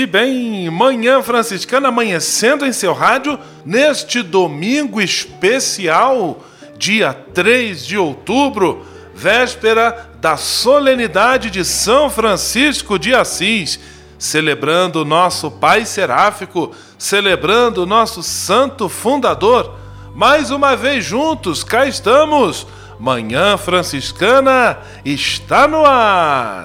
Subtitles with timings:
[0.00, 6.42] E bem, Manhã Franciscana amanhecendo em seu rádio neste domingo especial,
[6.78, 13.78] dia 3 de outubro, véspera da solenidade de São Francisco de Assis,
[14.18, 19.74] celebrando nosso Pai Seráfico, celebrando nosso Santo Fundador.
[20.14, 22.66] Mais uma vez juntos, cá estamos.
[22.98, 26.64] Manhã Franciscana está no ar.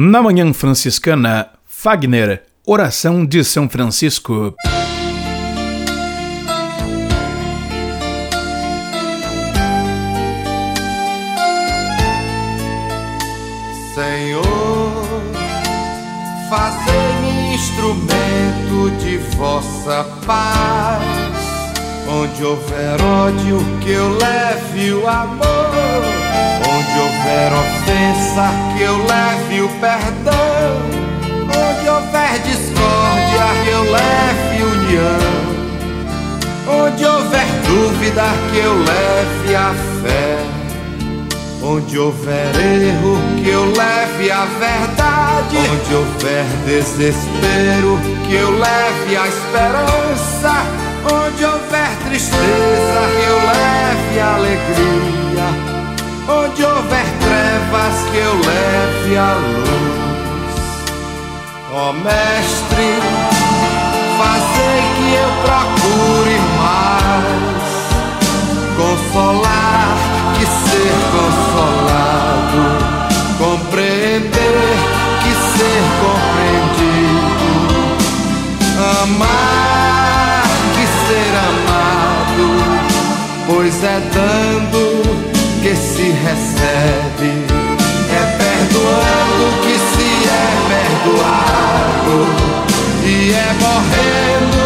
[0.00, 4.54] Na Manhã Franciscana, Fagner, Oração de São Francisco.
[13.92, 15.02] Senhor,
[16.48, 21.02] fazei-me instrumento de vossa paz.
[22.08, 26.28] Onde houver ódio, que eu leve o amor.
[26.70, 30.98] Onde houver ofensa, que eu leve o perdão.
[31.48, 35.58] Onde houver discórdia, que eu leve união.
[36.84, 40.38] Onde houver dúvida, que eu leve a fé.
[41.62, 45.56] Onde houver erro, que eu leve a verdade.
[45.56, 50.52] Onde houver desespero, que eu leve a esperança.
[51.04, 55.48] Onde houver tristeza, que eu leve a alegria.
[56.28, 57.17] Onde houver
[58.10, 59.68] que eu leve a luz.
[61.72, 62.98] Ó oh, Mestre,
[64.18, 66.47] fazei que eu procure
[86.28, 87.32] recebe,
[88.12, 92.18] é perdoando que se é perdoado,
[93.02, 94.62] e é morrendo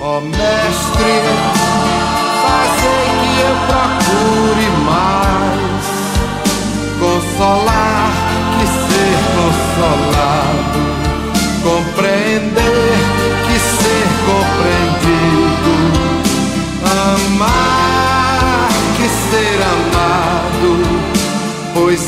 [0.00, 1.14] Ó oh, mestre,
[2.42, 3.93] fazei que eu procure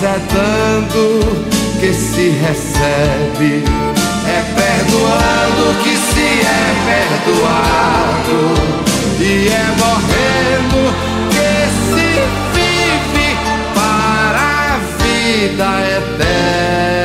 [0.02, 1.46] é dando
[1.80, 3.64] que se recebe,
[4.26, 6.64] é perdoando que se é
[7.24, 8.40] perdoado,
[9.18, 10.80] e é morrendo
[11.30, 11.52] que
[11.88, 12.08] se
[12.52, 13.28] vive
[13.74, 14.44] para
[14.74, 16.95] a vida eterna.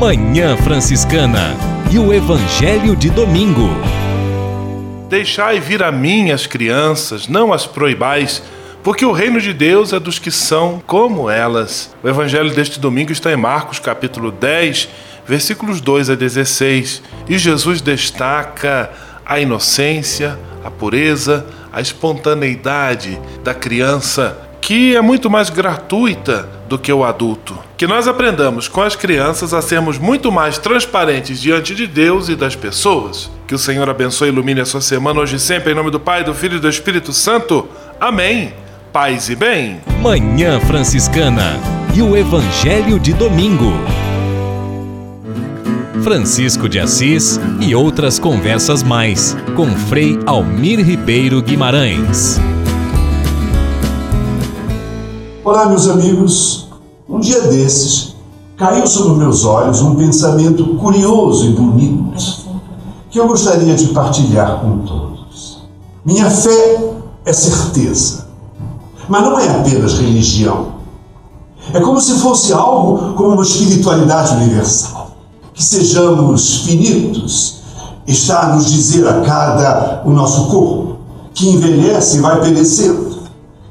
[0.00, 1.54] Manhã Franciscana
[1.90, 3.68] e o Evangelho de Domingo.
[5.10, 8.42] Deixai vir a mim as crianças, não as proibais,
[8.82, 11.94] porque o reino de Deus é dos que são como elas.
[12.02, 14.88] O evangelho deste domingo está em Marcos, capítulo 10,
[15.26, 18.90] versículos 2 a 16, e Jesus destaca
[19.26, 26.92] a inocência, a pureza, a espontaneidade da criança, que é muito mais gratuita do que
[26.92, 27.58] o adulto.
[27.76, 32.36] Que nós aprendamos com as crianças a sermos muito mais transparentes diante de Deus e
[32.36, 33.28] das pessoas.
[33.48, 35.98] Que o Senhor abençoe e ilumine a sua semana hoje e sempre, em nome do
[35.98, 37.68] Pai, do Filho e do Espírito Santo.
[38.00, 38.54] Amém.
[38.92, 39.80] Paz e bem.
[40.00, 41.58] Manhã Franciscana
[41.92, 43.72] e o Evangelho de Domingo.
[46.04, 52.40] Francisco de Assis e outras conversas mais com Frei Almir Ribeiro Guimarães.
[55.42, 56.68] Olá, meus amigos.
[57.08, 58.14] Um dia desses
[58.58, 62.20] caiu sobre meus olhos um pensamento curioso e bonito
[63.08, 65.62] que eu gostaria de partilhar com todos.
[66.04, 66.92] Minha fé
[67.24, 68.26] é certeza,
[69.08, 70.74] mas não é apenas religião.
[71.72, 75.12] É como se fosse algo como uma espiritualidade universal
[75.54, 77.62] que sejamos finitos,
[78.06, 80.96] está a nos dizer a cada o nosso corpo,
[81.32, 83.20] que envelhece e vai perecendo,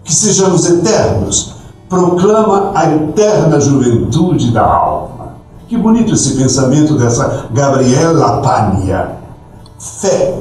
[0.03, 1.58] que sejamos eternos,
[1.89, 5.33] proclama a eterna juventude da alma.
[5.67, 9.17] Que bonito esse pensamento dessa Gabriela Pania.
[9.77, 10.35] Fé.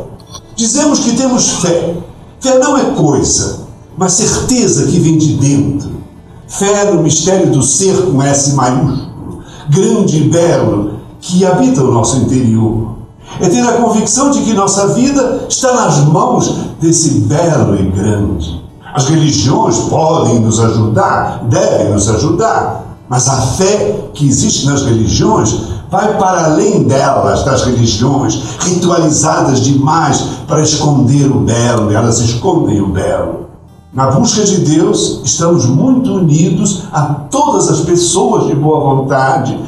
[0.55, 1.97] Dizemos que temos fé.
[2.39, 3.61] Fé não é coisa,
[3.97, 5.99] mas certeza que vem de dentro.
[6.47, 12.17] Fé no mistério do ser com S maiúsculo, grande e belo, que habita o nosso
[12.19, 12.97] interior.
[13.41, 18.68] É ter a convicção de que nossa vida está nas mãos desse belo e grande.
[18.95, 25.79] As religiões podem nos ajudar, devem nos ajudar, mas a fé que existe nas religiões
[25.91, 32.81] vai para além delas, das religiões, ritualizadas demais para esconder o belo, e elas escondem
[32.81, 33.49] o belo.
[33.93, 39.59] Na busca de Deus, estamos muito unidos a todas as pessoas de boa vontade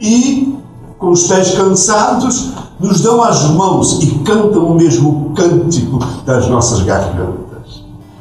[0.00, 0.58] e
[1.00, 6.82] com os pés cansados, nos dão as mãos e cantam o mesmo cântico das nossas
[6.82, 7.49] gargantas.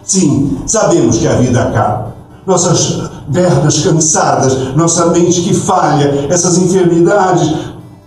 [0.10, 2.16] Sim, sabemos que a vida acaba.
[2.44, 7.54] Nossas pernas cansadas, nossa mente que falha, essas enfermidades,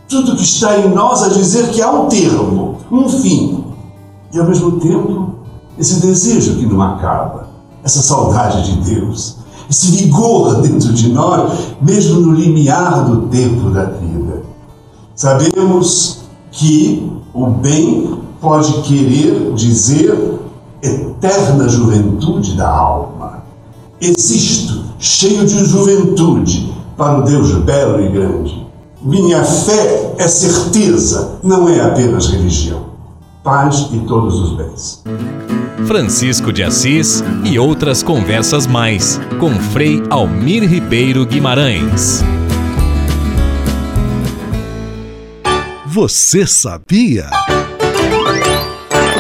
[0.09, 3.63] tudo que está em nós a dizer que há um termo, um fim.
[4.33, 5.35] E ao mesmo tempo,
[5.79, 7.47] esse desejo que não acaba,
[7.85, 9.37] essa saudade de Deus,
[9.71, 14.43] esse vigor dentro de nós, mesmo no limiar do tempo da vida.
[15.15, 20.42] Sabemos que o bem pode querer dizer
[20.83, 23.45] eterna juventude da alma.
[24.01, 28.67] Existo cheio de juventude para o Deus belo e grande.
[29.01, 32.93] Minha fé é certeza, não é apenas religião.
[33.43, 35.03] Paz e todos os bens.
[35.87, 42.23] Francisco de Assis e outras conversas mais com Frei Almir Ribeiro Guimarães.
[45.87, 47.29] Você sabia?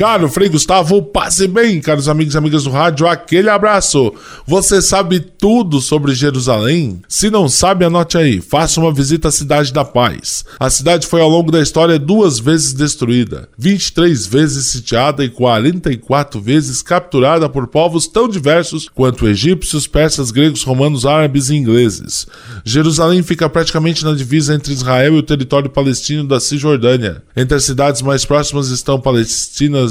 [0.00, 4.14] Caro Frei Gustavo, passe bem, caros amigos e amigas do rádio, aquele abraço.
[4.46, 7.02] Você sabe tudo sobre Jerusalém?
[7.06, 8.40] Se não sabe, anote aí.
[8.40, 10.42] Faça uma visita à Cidade da Paz.
[10.58, 16.40] A cidade foi ao longo da história duas vezes destruída, 23 vezes sitiada e 44
[16.40, 22.26] vezes capturada por povos tão diversos quanto egípcios, persas, gregos, romanos, árabes e ingleses.
[22.64, 27.22] Jerusalém fica praticamente na divisa entre Israel e o território palestino da Cisjordânia.
[27.36, 28.98] Entre as cidades mais próximas estão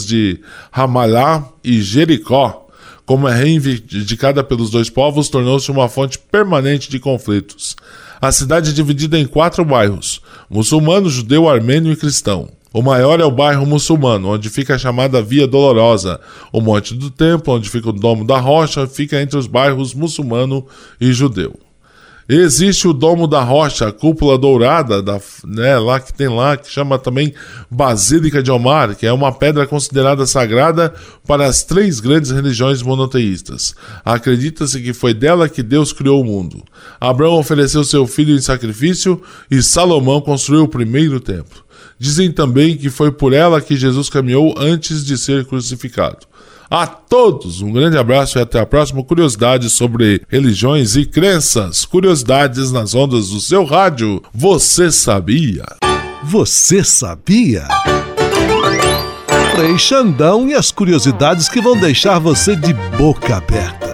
[0.06, 0.40] De
[0.72, 2.68] Ramallah e Jericó,
[3.06, 7.76] como é reivindicada pelos dois povos, tornou-se uma fonte permanente de conflitos.
[8.22, 12.50] A cidade é dividida em quatro bairros: muçulmano, judeu, armênio e cristão.
[12.72, 16.20] O maior é o bairro muçulmano, onde fica a chamada Via Dolorosa.
[16.52, 20.68] O Monte do Templo, onde fica o Domo da Rocha, fica entre os bairros muçulmano
[21.02, 21.60] e judeu.
[22.32, 26.70] Existe o Domo da Rocha, a cúpula dourada, da, né, lá que tem lá, que
[26.70, 27.34] chama também
[27.72, 30.94] Basílica de Omar, que é uma pedra considerada sagrada
[31.26, 33.74] para as três grandes religiões monoteístas.
[34.06, 36.64] Acredita-se que foi dela que Deus criou o mundo.
[37.02, 39.20] Abraão ofereceu seu filho em sacrifício
[39.50, 41.64] e Salomão construiu o primeiro templo.
[41.98, 46.29] Dizem também que foi por ela que Jesus caminhou antes de ser crucificado
[46.70, 49.04] a todos um grande abraço e até a próxima.
[49.04, 51.86] Curiosidades sobre religiões e crenças.
[51.86, 54.22] Curiosidades nas ondas do seu rádio.
[54.34, 55.66] Você sabia?
[56.24, 57.68] Você sabia?
[59.56, 63.90] Frei Xandão e as curiosidades que vão deixar você de boca aberta.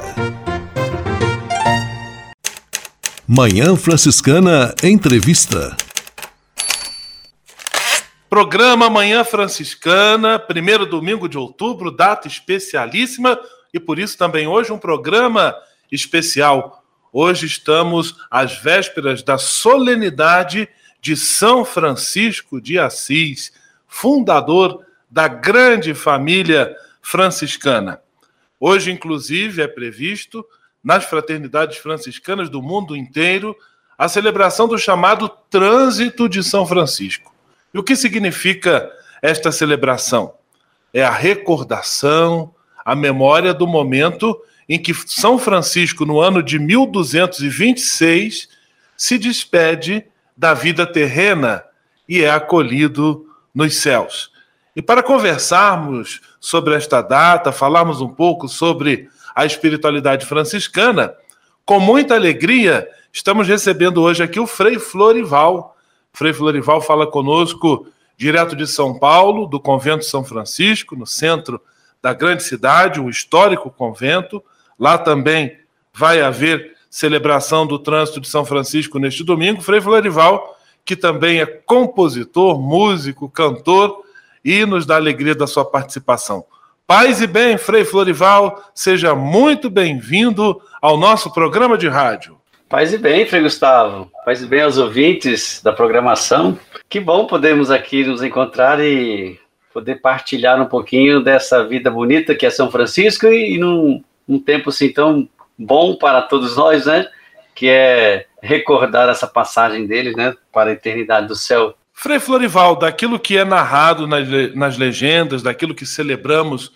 [3.27, 5.75] Manhã Franciscana Entrevista.
[8.35, 13.39] Programa Manhã Franciscana, primeiro domingo de outubro, data especialíssima
[13.73, 15.55] e por isso também hoje um programa
[15.89, 16.83] especial.
[17.13, 20.67] Hoje estamos às vésperas da solenidade
[20.99, 23.53] de São Francisco de Assis,
[23.87, 28.01] fundador da grande família franciscana.
[28.59, 30.45] Hoje, inclusive, é previsto
[30.83, 33.55] nas fraternidades franciscanas do mundo inteiro
[33.97, 37.33] a celebração do chamado Trânsito de São Francisco.
[37.75, 38.89] E o que significa
[39.21, 40.35] esta celebração?
[40.93, 42.55] É a recordação,
[42.85, 48.47] a memória do momento em que São Francisco, no ano de 1226,
[48.95, 50.05] se despede
[50.37, 51.65] da vida terrena
[52.07, 54.31] e é acolhido nos céus.
[54.73, 61.13] E para conversarmos sobre esta data, falarmos um pouco sobre a espiritualidade franciscana,
[61.65, 65.74] com muita alegria, estamos recebendo hoje aqui o Frei Florival.
[66.15, 71.61] Frei Florival fala conosco direto de São Paulo, do Convento São Francisco, no centro
[72.01, 74.41] da grande cidade, o histórico convento.
[74.79, 75.57] Lá também
[75.93, 79.61] vai haver celebração do trânsito de São Francisco neste domingo.
[79.61, 84.01] Frei Florival, que também é compositor, músico, cantor
[84.43, 86.45] e nos dá alegria da sua participação.
[86.87, 92.37] Paz e bem, Frei Florival, seja muito bem-vindo ao nosso programa de rádio.
[92.67, 94.11] Paz e bem, Frei Gustavo.
[94.25, 96.57] Paz e bem aos ouvintes da programação.
[96.89, 99.39] Que bom podermos aqui nos encontrar e
[99.71, 104.39] poder partilhar um pouquinho dessa vida bonita que é São Francisco e, e num, num
[104.39, 107.07] tempo assim tão bom para todos nós, né?
[107.53, 110.33] Que é recordar essa passagem dele, né?
[110.51, 111.75] Para a eternidade do céu.
[111.93, 116.71] Frei Florival, daquilo que é narrado nas, nas legendas, daquilo que celebramos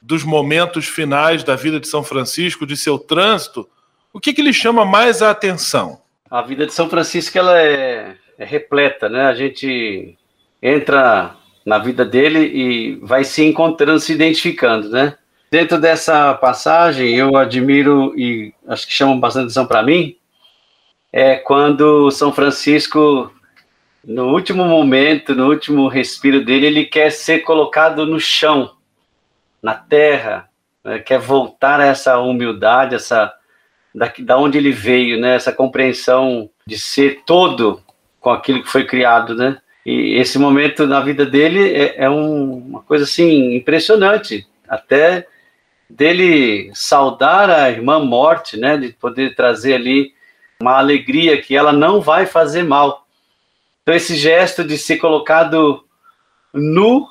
[0.00, 3.68] dos momentos finais da vida de São Francisco, de seu trânsito,
[4.14, 6.00] o que, que lhe chama mais a atenção?
[6.30, 9.22] A vida de São Francisco ela é, é repleta, né?
[9.22, 10.16] A gente
[10.62, 11.34] entra
[11.66, 15.16] na vida dele e vai se encontrando, se identificando, né?
[15.50, 20.16] Dentro dessa passagem, eu admiro e acho que chama bastante atenção para mim,
[21.12, 23.32] é quando São Francisco,
[24.04, 28.76] no último momento, no último respiro dele, ele quer ser colocado no chão,
[29.60, 30.48] na terra,
[30.84, 31.00] né?
[31.00, 33.32] quer voltar a essa humildade, essa
[33.94, 35.36] da, da onde ele veio, né?
[35.36, 37.80] Essa compreensão de ser todo
[38.20, 39.58] com aquilo que foi criado, né?
[39.84, 45.26] E esse momento na vida dele é, é um, uma coisa assim impressionante, até
[45.88, 50.14] dele saudar a irmã morte, né, de poder trazer ali
[50.60, 53.06] uma alegria que ela não vai fazer mal.
[53.82, 55.84] Então esse gesto de ser colocado
[56.52, 57.06] nu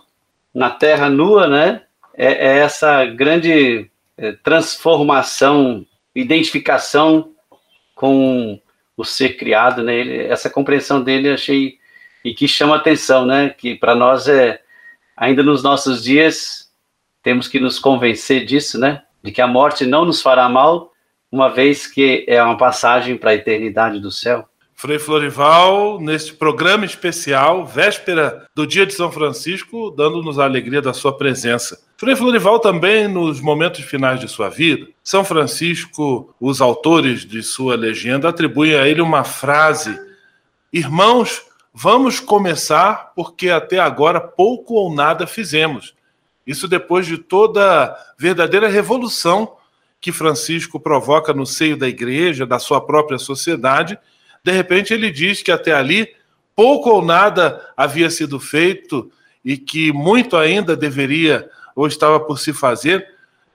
[0.54, 1.84] na terra nua, né,
[2.16, 7.32] é, é essa grande é, transformação, identificação
[7.96, 8.60] com
[8.96, 9.96] o ser criado, né?
[9.96, 11.78] Ele, essa compreensão dele achei
[12.24, 13.50] e que chama atenção, né?
[13.50, 14.62] Que para nós é
[15.16, 16.72] ainda nos nossos dias
[17.22, 19.04] temos que nos convencer disso, né?
[19.24, 20.92] De que a morte não nos fará mal,
[21.32, 24.48] uma vez que é uma passagem para a eternidade do céu.
[24.84, 30.92] Frei Florival, neste programa especial, véspera do dia de São Francisco, dando-nos a alegria da
[30.92, 31.82] sua presença.
[31.96, 37.78] Frei Florival também, nos momentos finais de sua vida, São Francisco, os autores de sua
[37.78, 39.98] legenda, atribuem a ele uma frase:
[40.74, 45.96] Irmãos, vamos começar porque até agora pouco ou nada fizemos.
[46.46, 49.56] Isso depois de toda a verdadeira revolução
[50.02, 53.98] que Francisco provoca no seio da igreja, da sua própria sociedade.
[54.44, 56.08] De repente, ele diz que até ali
[56.56, 59.12] pouco ou nada havia sido feito
[59.44, 63.08] e que muito ainda deveria ou estava por se fazer.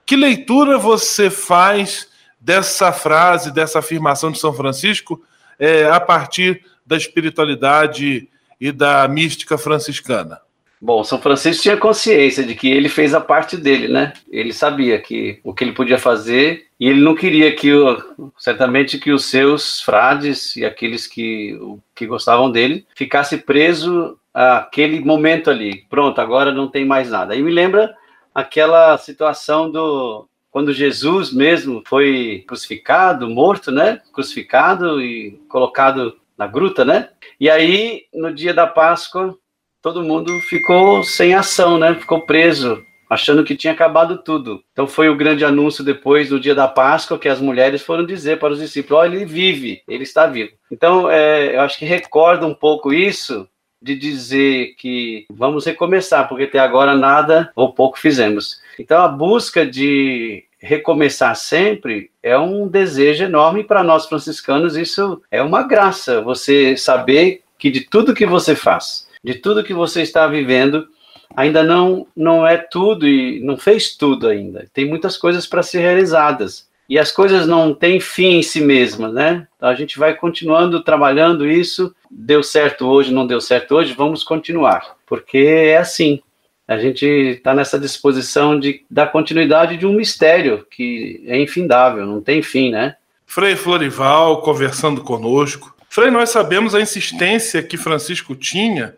[0.07, 2.09] Que leitura você faz
[2.41, 5.23] dessa frase, dessa afirmação de São Francisco,
[5.59, 8.29] é, a partir da espiritualidade
[8.61, 10.41] e da mística franciscana?
[10.81, 14.13] Bom, São Francisco tinha consciência de que ele fez a parte dele, né?
[14.31, 18.99] Ele sabia que o que ele podia fazer e ele não queria que, o, certamente,
[18.99, 21.59] que os seus frades e aqueles que,
[21.95, 25.85] que gostavam dele ficasse preso àquele momento ali.
[25.91, 27.35] Pronto, agora não tem mais nada.
[27.35, 27.97] Aí me lembra
[28.33, 34.01] aquela situação do quando Jesus mesmo foi crucificado, morto, né?
[34.13, 37.11] Crucificado e colocado na gruta, né?
[37.39, 39.37] E aí, no dia da Páscoa,
[39.83, 41.95] todo mundo ficou sem ação, né?
[41.95, 44.63] Ficou preso, achando que tinha acabado tudo.
[44.73, 48.39] Então foi o grande anúncio depois do dia da Páscoa que as mulheres foram dizer
[48.39, 50.53] para os discípulos: olha, ele vive, ele está vivo.
[50.71, 53.49] Então é, eu acho que recorda um pouco isso
[53.81, 58.61] de dizer que vamos recomeçar, porque até agora nada ou pouco fizemos.
[58.79, 64.77] Então a busca de recomeçar sempre é um desejo enorme para nós franciscanos.
[64.77, 69.75] Isso é uma graça, você saber que de tudo que você faz, de tudo que
[69.75, 70.87] você está vivendo,
[71.35, 74.67] ainda não não é tudo e não fez tudo ainda.
[74.73, 76.69] Tem muitas coisas para ser realizadas.
[76.89, 79.47] E as coisas não têm fim em si mesmas, né?
[79.61, 81.95] A gente vai continuando trabalhando isso.
[82.11, 86.21] Deu certo hoje, não deu certo hoje, vamos continuar, porque é assim
[86.69, 92.21] a gente está nessa disposição de dar continuidade de um mistério que é infindável, não
[92.21, 92.95] tem fim, né?
[93.25, 95.75] Frei Florival conversando conosco.
[95.89, 98.95] Frei, nós sabemos a insistência que Francisco tinha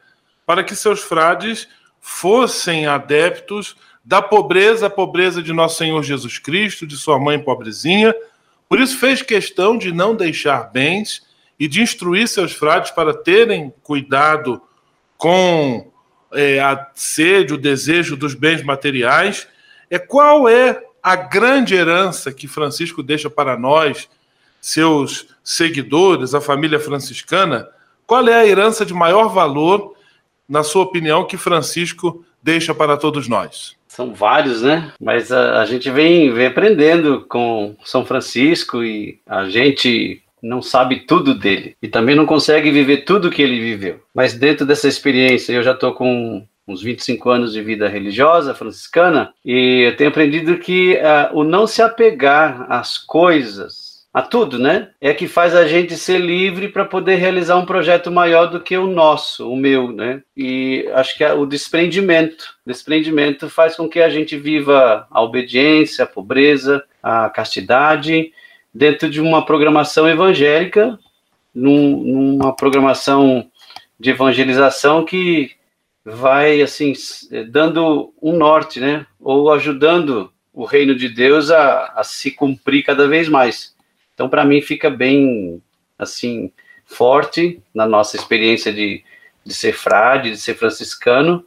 [0.51, 1.69] para que seus frades
[2.01, 8.13] fossem adeptos da pobreza, a pobreza de nosso Senhor Jesus Cristo, de sua mãe pobrezinha.
[8.69, 11.23] Por isso fez questão de não deixar bens
[11.57, 14.61] e de instruir seus frades para terem cuidado
[15.17, 15.89] com
[16.33, 19.47] é, a sede, o desejo dos bens materiais,
[19.89, 24.09] é qual é a grande herança que Francisco deixa para nós,
[24.61, 27.69] seus seguidores, a família franciscana?
[28.05, 29.95] Qual é a herança de maior valor,
[30.51, 33.77] na sua opinião, que Francisco deixa para todos nós?
[33.87, 34.93] São vários, né?
[35.01, 41.01] Mas a, a gente vem, vem aprendendo com São Francisco e a gente não sabe
[41.07, 44.01] tudo dele e também não consegue viver tudo que ele viveu.
[44.15, 49.33] Mas dentro dessa experiência, eu já estou com uns 25 anos de vida religiosa franciscana
[49.45, 54.91] e eu tenho aprendido que uh, o não se apegar às coisas, a tudo, né?
[55.01, 58.77] É que faz a gente ser livre para poder realizar um projeto maior do que
[58.77, 60.23] o nosso, o meu, né?
[60.37, 66.09] E acho que o desprendimento, desprendimento faz com que a gente viva a obediência, a
[66.09, 68.33] pobreza, a castidade
[68.75, 70.99] dentro de uma programação evangélica,
[71.55, 73.49] num, numa programação
[73.99, 75.53] de evangelização que
[76.05, 76.93] vai assim
[77.49, 79.07] dando um norte, né?
[79.21, 83.79] Ou ajudando o reino de Deus a, a se cumprir cada vez mais.
[84.21, 85.63] Então, para mim, fica bem
[85.99, 86.53] assim
[86.85, 89.03] forte na nossa experiência de,
[89.43, 91.43] de ser frade, de ser franciscano,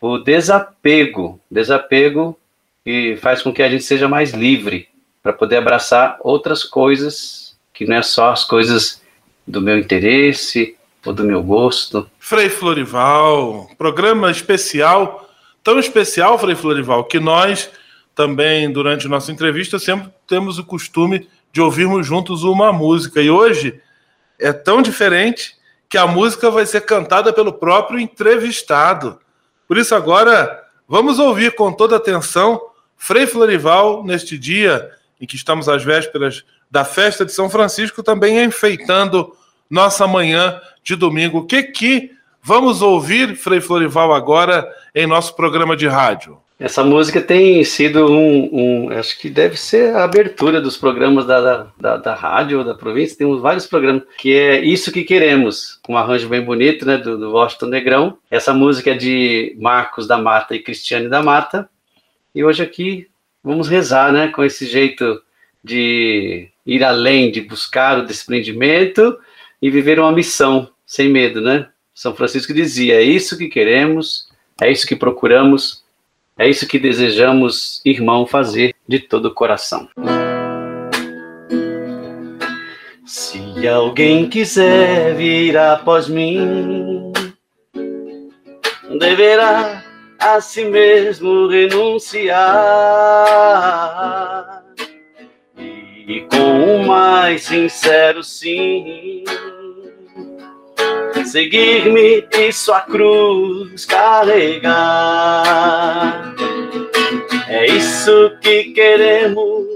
[0.00, 2.38] o desapego, desapego
[2.84, 4.88] que faz com que a gente seja mais livre
[5.20, 9.02] para poder abraçar outras coisas que não é só as coisas
[9.44, 12.08] do meu interesse ou do meu gosto.
[12.20, 15.28] Frei Florival, programa especial,
[15.60, 17.68] tão especial, Frei Florival, que nós
[18.14, 23.22] também, durante nossa entrevista, sempre temos o costume de ouvirmos juntos uma música.
[23.22, 23.80] E hoje
[24.38, 25.56] é tão diferente
[25.88, 29.18] que a música vai ser cantada pelo próprio entrevistado.
[29.66, 32.60] Por isso, agora, vamos ouvir com toda atenção
[32.94, 38.44] Frei Florival neste dia em que estamos às vésperas da festa de São Francisco, também
[38.44, 39.34] enfeitando
[39.70, 41.38] nossa manhã de domingo.
[41.38, 42.10] O que que
[42.42, 46.38] vamos ouvir, Frei Florival, agora em nosso programa de rádio?
[46.58, 48.48] Essa música tem sido um,
[48.86, 53.18] um, acho que deve ser a abertura dos programas da, da, da rádio da província.
[53.18, 57.32] Temos vários programas que é Isso Que Queremos, um arranjo bem bonito, né, do, do
[57.32, 58.18] Washington Negrão.
[58.30, 61.68] Essa música é de Marcos da Mata e Cristiane da Mata.
[62.34, 63.06] E hoje aqui
[63.44, 65.22] vamos rezar, né, com esse jeito
[65.62, 69.18] de ir além, de buscar o desprendimento
[69.60, 71.68] e viver uma missão sem medo, né?
[71.94, 74.28] São Francisco dizia: é isso que queremos,
[74.60, 75.84] é isso que procuramos,
[76.38, 79.88] é isso que desejamos, irmão, fazer de todo o coração.
[83.06, 87.12] Se alguém quiser vir após mim,
[88.98, 89.82] deverá
[90.18, 92.36] a si mesmo renunciar
[96.08, 99.24] e com o mais sincero sim
[101.26, 104.74] seguir-me e sua cruz carregar.
[107.48, 109.66] É isso que queremos,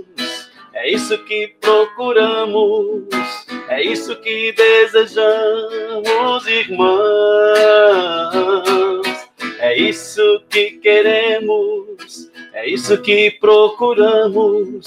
[0.72, 3.04] é isso que procuramos,
[3.68, 7.90] é isso que desejamos, irmãos.
[9.62, 14.86] É isso que queremos, é isso que procuramos,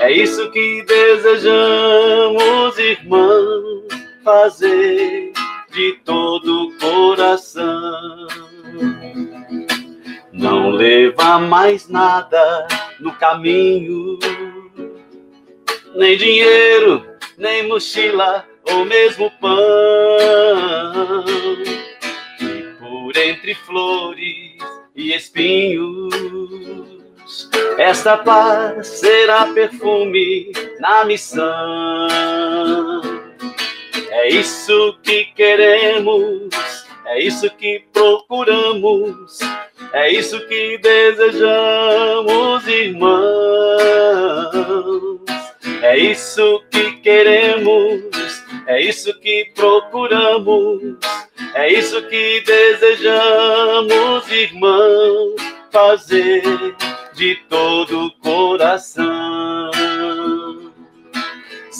[0.00, 3.84] é isso que desejamos, irmão,
[4.24, 5.32] fazer
[5.70, 8.26] de todo coração.
[10.32, 12.66] Não leva mais nada
[13.00, 14.18] no caminho,
[15.94, 19.58] nem dinheiro, nem mochila ou mesmo pão
[22.78, 24.58] por entre flores
[24.94, 26.08] e espinhos.
[27.78, 32.08] Esta paz será perfume na missão.
[34.10, 36.50] É isso que queremos,
[37.06, 39.38] é isso que procuramos,
[39.92, 44.08] é isso que desejamos, irmãos.
[45.82, 48.02] É isso que queremos,
[48.66, 50.96] é isso que procuramos,
[51.54, 55.36] é isso que desejamos, irmãos,
[55.70, 56.42] fazer
[57.14, 59.70] de todo o coração.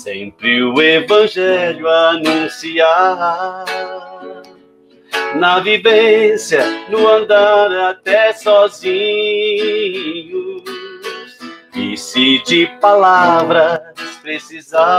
[0.09, 3.67] Sempre o Evangelho anunciar,
[5.35, 8.95] na vivência, no andar até sozinhos.
[11.77, 13.81] E se de palavras
[14.23, 14.95] precisar,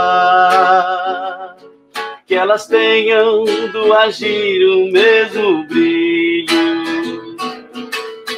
[2.24, 7.36] que elas tenham do agir o mesmo brilho.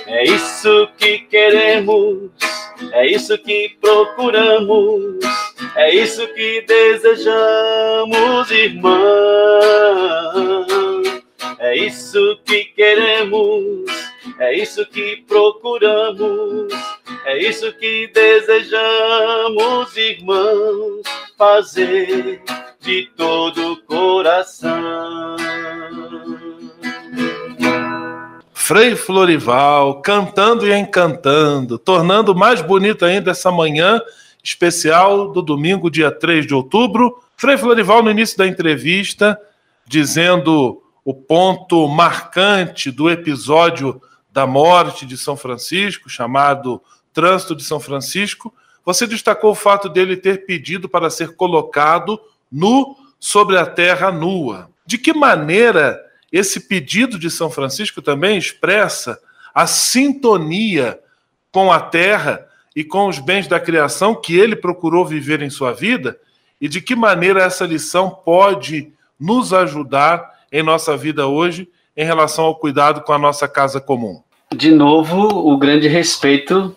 [0.06, 2.30] É isso que queremos,
[2.92, 5.18] é isso que procuramos,
[5.77, 9.03] é isso que desejamos, irmão.
[11.59, 13.87] É isso que queremos,
[14.38, 16.72] é isso que procuramos,
[17.25, 21.03] é isso que desejamos, irmãos,
[21.38, 22.42] fazer
[22.81, 25.37] de todo o coração.
[28.53, 34.01] Frei Florival cantando e encantando, tornando mais bonita ainda essa manhã
[34.42, 37.22] especial do domingo, dia 3 de outubro.
[37.37, 39.38] Frei Florival, no início da entrevista,
[39.87, 44.00] dizendo o ponto marcante do episódio
[44.31, 46.81] da morte de São Francisco, chamado
[47.12, 48.52] Trânsito de São Francisco,
[48.85, 54.70] você destacou o fato dele ter pedido para ser colocado nu sobre a terra nua.
[54.85, 56.00] De que maneira
[56.33, 59.20] esse pedido de São Francisco também expressa
[59.55, 60.98] a sintonia
[61.52, 65.72] com a terra e com os bens da criação que ele procurou viver em sua
[65.72, 66.16] vida?
[66.61, 72.44] E de que maneira essa lição pode nos ajudar em nossa vida hoje em relação
[72.44, 74.22] ao cuidado com a nossa casa comum?
[74.54, 76.74] De novo, o grande respeito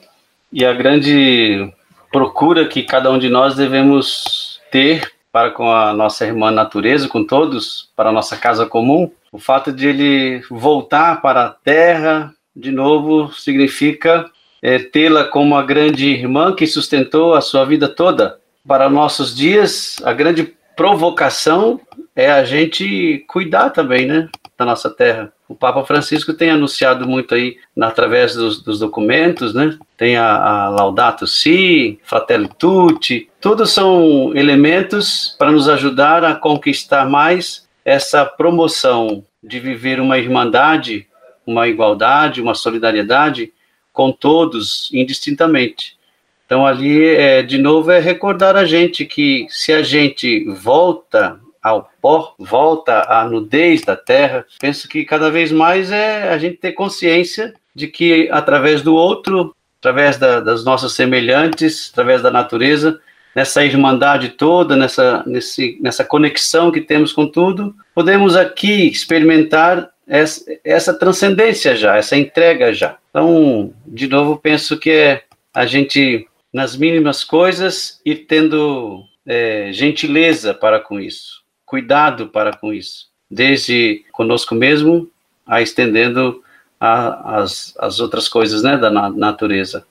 [0.51, 1.71] e a grande
[2.12, 7.25] procura que cada um de nós devemos ter para com a nossa irmã natureza, com
[7.25, 9.12] todos, para a nossa casa comum.
[9.34, 14.31] O fato de ele voltar para a terra de novo significa
[14.65, 18.39] é, tê-la como a grande irmã que sustentou a sua vida toda.
[18.67, 21.80] Para nossos dias, a grande provocação
[22.15, 25.32] é a gente cuidar também, né, da nossa terra.
[25.47, 29.78] O Papa Francisco tem anunciado muito aí através dos, dos documentos, né?
[29.95, 37.08] Tem a, a, Laudato Si, Fratelli Tutti, todos são elementos para nos ajudar a conquistar
[37.08, 41.06] mais essa promoção de viver uma irmandade,
[41.45, 43.54] uma igualdade, uma solidariedade
[43.95, 45.97] com todos indistintamente.
[46.45, 51.89] Então ali, é, de novo, é recordar a gente que se a gente volta ao
[51.99, 54.45] pó, volta à nudez da terra.
[54.60, 59.55] Penso que cada vez mais é a gente ter consciência de que através do outro,
[59.79, 62.99] através da, das nossas semelhantes, através da natureza,
[63.34, 70.45] nessa irmandade toda, nessa, nesse, nessa conexão que temos com tudo, podemos aqui experimentar essa,
[70.63, 72.97] essa transcendência já, essa entrega já.
[73.15, 75.23] Então, de novo, penso que é
[75.54, 82.73] a gente, nas mínimas coisas, ir tendo é, gentileza para com isso cuidado para com
[82.73, 85.10] isso, desde conosco mesmo
[85.45, 86.41] a estendendo
[86.80, 89.86] a, as, as outras coisas né, da na, natureza.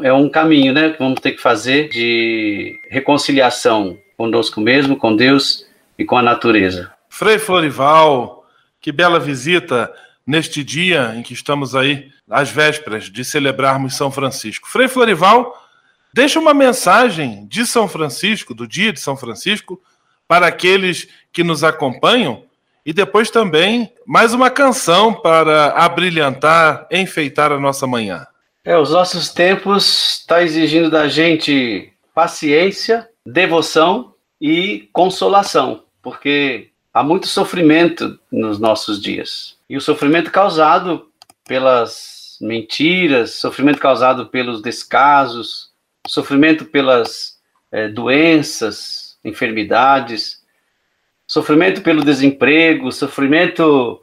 [0.00, 5.66] É um caminho né, que vamos ter que fazer de reconciliação conosco mesmo, com Deus
[5.98, 6.90] e com a natureza.
[7.08, 8.46] Frei Florival,
[8.80, 9.92] que bela visita
[10.26, 14.68] neste dia em que estamos aí, às vésperas de celebrarmos São Francisco.
[14.68, 15.54] Frei Florival
[16.12, 19.80] deixa uma mensagem de São Francisco, do dia de São Francisco,
[20.28, 22.44] para aqueles que nos acompanham
[22.84, 28.26] e depois também mais uma canção para abrilhantar, enfeitar a nossa manhã.
[28.64, 37.26] É, os nossos tempos está exigindo da gente paciência, devoção e consolação, porque há muito
[37.26, 39.56] sofrimento nos nossos dias.
[39.70, 41.06] E o sofrimento causado
[41.46, 45.70] pelas mentiras, sofrimento causado pelos descasos,
[46.08, 47.36] sofrimento pelas
[47.70, 50.40] é, doenças, enfermidades,
[51.24, 54.02] sofrimento pelo desemprego, sofrimento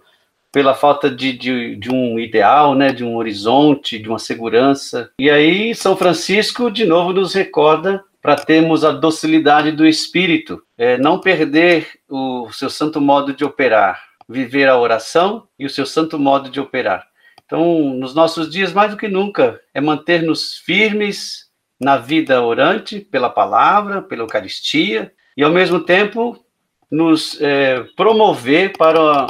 [0.54, 5.12] pela falta de, de, de, um ideal, né, de um horizonte, de uma segurança.
[5.20, 10.98] E aí São Francisco de novo nos recorda para termos a docilidade do espírito, é,
[10.98, 16.20] não perder o seu santo modo de operar, viver a oração e o seu santo
[16.20, 17.08] modo de operar.
[17.46, 21.48] Então, nos nossos dias, mais do que nunca, é manter-nos firmes
[21.80, 26.44] na vida orante, pela palavra, pela Eucaristia, e ao mesmo tempo
[26.92, 29.28] nos é, promover para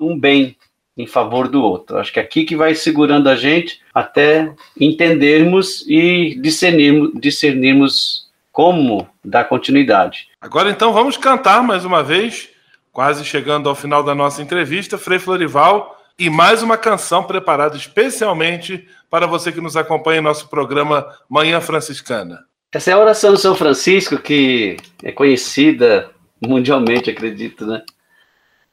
[0.00, 0.56] um bem,
[0.96, 1.98] em favor do outro.
[1.98, 9.08] Acho que é aqui que vai segurando a gente até entendermos e discernirmos, discernirmos como
[9.24, 10.28] dar continuidade.
[10.40, 12.50] Agora então vamos cantar mais uma vez,
[12.92, 18.86] quase chegando ao final da nossa entrevista, Frei Florival, e mais uma canção preparada especialmente
[19.08, 22.44] para você que nos acompanha em nosso programa Manhã Franciscana.
[22.70, 27.82] Essa é a oração do São Francisco, que é conhecida mundialmente, acredito, né?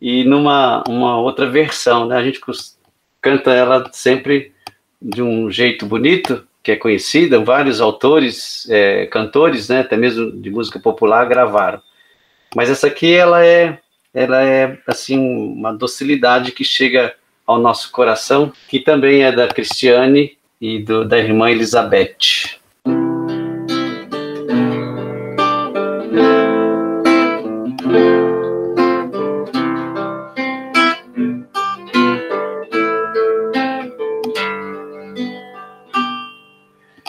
[0.01, 2.17] E numa uma outra versão, né?
[2.17, 2.41] A gente
[3.21, 4.53] canta ela sempre
[5.01, 10.49] de um jeito bonito, que é conhecida, vários autores, é, cantores, né, até mesmo de
[10.49, 11.81] música popular, gravaram.
[12.53, 13.79] Mas essa aqui, ela é,
[14.19, 17.15] ela é assim uma docilidade que chega
[17.47, 22.59] ao nosso coração, que também é da Cristiane e do, da irmã Elizabeth.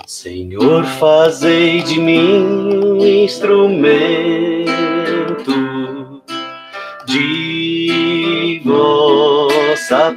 [0.07, 4.50] Senhor, fazei de mim um instrumento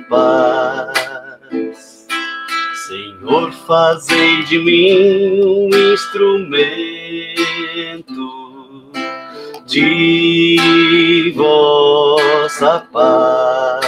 [0.10, 0.94] paz.
[2.88, 7.34] Senhor, fazei de mim um instrumento
[9.66, 13.84] de vossa paz.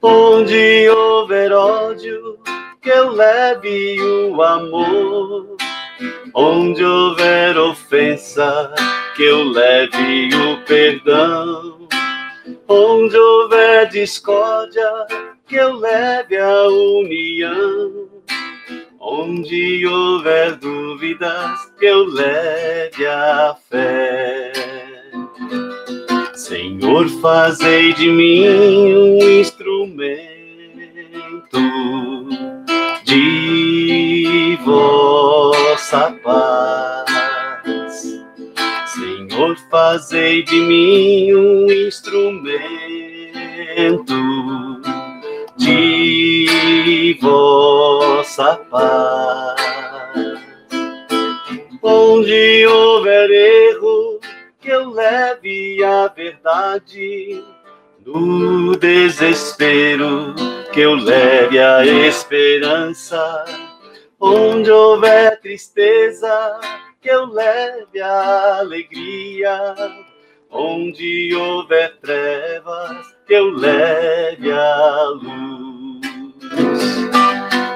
[0.00, 2.38] Onde houver ódio,
[2.80, 5.56] que eu leve o amor.
[6.34, 8.72] Onde houver ofensa,
[9.16, 11.77] que eu leve o perdão.
[12.66, 14.90] Onde houver discórdia,
[15.46, 18.08] que eu leve a união.
[19.00, 24.52] Onde houver dúvidas, que eu leve a fé.
[26.34, 30.28] Senhor, fazei de mim um instrumento
[33.04, 36.97] de vossa paz.
[39.38, 42.42] Senhor, fazei de mim um instrumento
[45.56, 49.54] de vossa paz.
[51.80, 54.18] Onde houver erro,
[54.60, 57.44] que eu leve a verdade
[58.04, 60.34] no desespero
[60.72, 63.44] que eu leve a esperança.
[64.18, 66.58] Onde houver tristeza,
[67.00, 69.74] que eu leve a alegria.
[70.50, 75.68] Onde houver trevas, que eu leve a luz.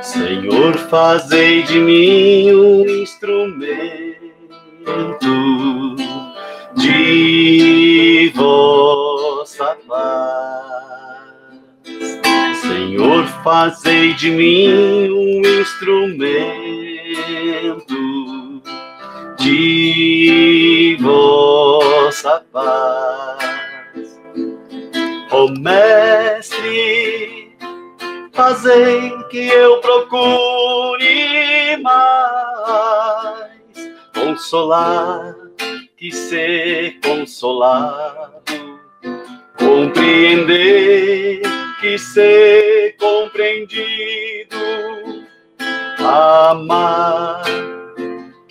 [0.02, 3.92] Senhor, fazei de mim um instrumento
[6.76, 11.12] de vossa paz.
[12.62, 16.52] Senhor, fazei de mim um instrumento
[19.42, 24.20] de vossa paz.
[25.32, 27.56] Ó oh, Mestre,
[28.32, 33.50] fazei que eu procure mais
[34.14, 35.34] consolar
[35.96, 38.42] que ser consolado,
[39.58, 41.42] compreender
[41.80, 44.56] que ser compreendido,
[45.98, 47.42] amar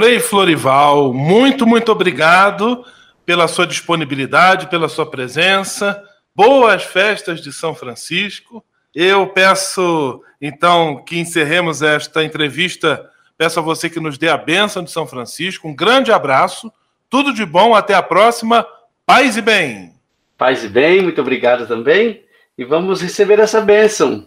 [0.00, 2.82] Frei Florival, muito, muito obrigado
[3.26, 6.02] pela sua disponibilidade, pela sua presença.
[6.34, 8.64] Boas festas de São Francisco.
[8.94, 13.10] Eu peço, então, que encerremos esta entrevista.
[13.36, 15.68] Peço a você que nos dê a bênção de São Francisco.
[15.68, 16.72] Um grande abraço.
[17.10, 17.74] Tudo de bom.
[17.74, 18.66] Até a próxima.
[19.04, 19.92] Paz e bem.
[20.38, 21.02] Paz e bem.
[21.02, 22.24] Muito obrigado também.
[22.56, 24.26] E vamos receber essa bênção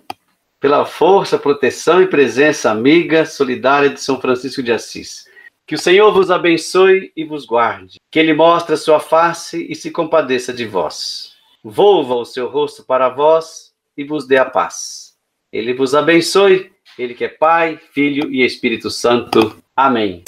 [0.59, 5.32] pela força, proteção e presença amiga, solidária de São Francisco de Assis.
[5.65, 7.97] Que o Senhor vos abençoe e vos guarde.
[8.11, 12.83] Que Ele mostre a sua face e se compadeça de vós volva o seu rosto
[12.83, 15.13] para vós e vos dê a paz.
[15.51, 19.55] Ele vos abençoe, ele que é Pai, Filho e Espírito Santo.
[19.75, 20.23] Amém.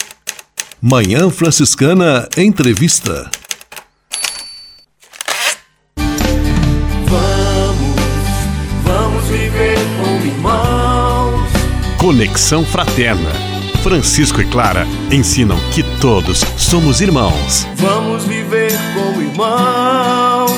[0.82, 3.30] Manhã Franciscana Entrevista.
[7.08, 7.96] Vamos,
[8.84, 11.50] vamos viver como irmãos.
[12.00, 13.55] Conexão Fraterna.
[13.86, 17.68] Francisco e Clara ensinam que todos somos irmãos.
[17.76, 20.52] Vamos viver como irmãos.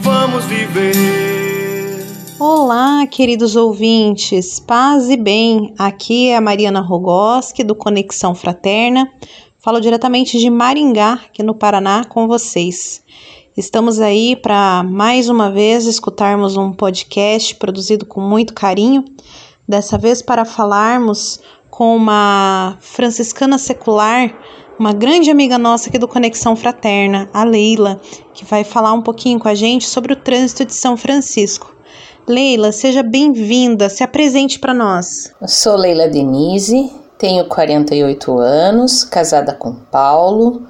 [0.00, 2.06] Vamos viver.
[2.38, 5.74] Olá, queridos ouvintes, paz e bem.
[5.76, 9.10] Aqui é a Mariana Rogoski do Conexão Fraterna.
[9.58, 13.02] Falo diretamente de Maringá, aqui no Paraná, com vocês.
[13.56, 19.04] Estamos aí para mais uma vez escutarmos um podcast produzido com muito carinho,
[19.68, 21.40] dessa vez para falarmos
[21.74, 24.32] com uma franciscana secular,
[24.78, 28.00] uma grande amiga nossa aqui do Conexão Fraterna, a Leila,
[28.32, 31.74] que vai falar um pouquinho com a gente sobre o trânsito de São Francisco.
[32.28, 35.32] Leila, seja bem-vinda, se apresente para nós.
[35.42, 40.62] Eu sou Leila Denise, tenho 48 anos, casada com Paulo,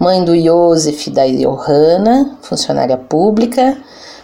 [0.00, 3.76] mãe do Joseph e da Johanna, funcionária pública,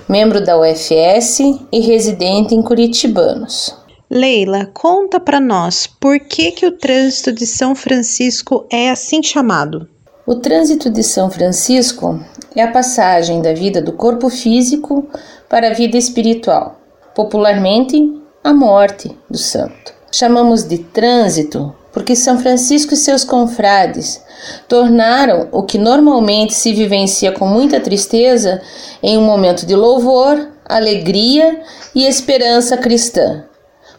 [0.08, 1.40] membro da UFS
[1.70, 3.81] e residente em Curitibanos.
[4.14, 9.88] Leila, conta para nós por que, que o trânsito de São Francisco é assim chamado.
[10.26, 12.22] O trânsito de São Francisco
[12.54, 15.08] é a passagem da vida do corpo físico
[15.48, 16.78] para a vida espiritual,
[17.14, 19.94] popularmente a morte do santo.
[20.12, 24.22] Chamamos de trânsito porque São Francisco e seus confrades
[24.68, 28.60] tornaram o que normalmente se vivencia com muita tristeza
[29.02, 31.62] em um momento de louvor, alegria
[31.94, 33.44] e esperança cristã,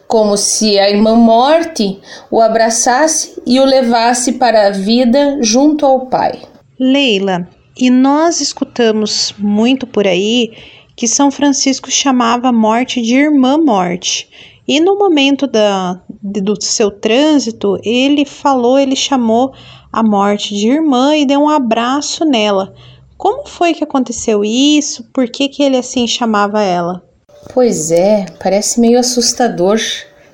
[0.06, 6.06] como se a irmã morte o abraçasse e o levasse para a vida junto ao
[6.06, 6.42] Pai.
[6.78, 10.52] Leila, e nós escutamos muito por aí
[10.96, 14.28] que São Francisco chamava a morte de irmã morte.
[14.66, 19.52] E no momento da, do seu trânsito, ele falou, ele chamou
[19.92, 22.74] a morte de irmã e deu um abraço nela.
[23.16, 25.04] Como foi que aconteceu isso?
[25.12, 27.02] Por que, que ele assim chamava ela?
[27.52, 29.78] Pois é, parece meio assustador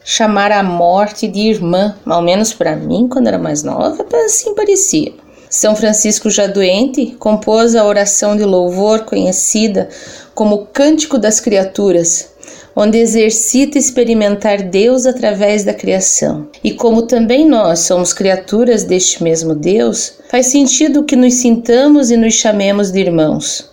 [0.04, 5.12] chamar a morte de irmã, ao menos para mim, quando era mais nova, assim parecia.
[5.48, 9.88] São Francisco já doente compôs a oração de louvor conhecida
[10.34, 12.30] como Cântico das Criaturas,
[12.74, 16.48] onde exercita experimentar Deus através da criação.
[16.62, 22.16] E como também nós somos criaturas deste mesmo Deus, faz sentido que nos sintamos e
[22.16, 23.69] nos chamemos de irmãos.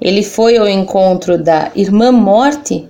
[0.00, 2.88] Ele foi ao encontro da irmã morte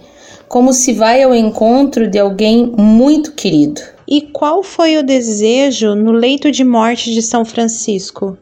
[0.49, 3.81] como se vai ao encontro de alguém muito querido.
[4.07, 8.39] E qual foi o desejo no leito de morte de São Francisco?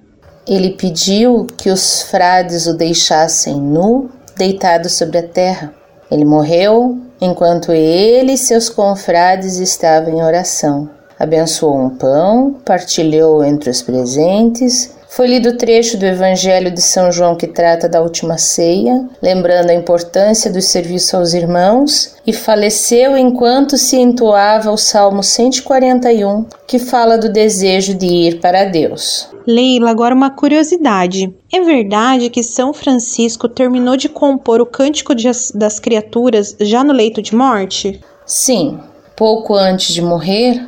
[0.47, 5.75] Ele pediu que os frades o deixassem nu, deitado sobre a terra.
[6.09, 10.89] Ele morreu enquanto ele e seus confrades estavam em oração.
[11.19, 17.11] Abençoou um pão, partilhou entre os presentes foi lido o trecho do Evangelho de São
[17.11, 23.17] João que trata da última ceia, lembrando a importância do serviço aos irmãos, e faleceu
[23.17, 29.31] enquanto se entoava o Salmo 141, que fala do desejo de ir para Deus.
[29.47, 31.35] Leila, agora uma curiosidade.
[31.51, 35.15] É verdade que São Francisco terminou de compor o Cântico
[35.55, 38.03] das Criaturas já no leito de morte?
[38.27, 38.79] Sim.
[39.17, 40.63] Pouco antes de morrer,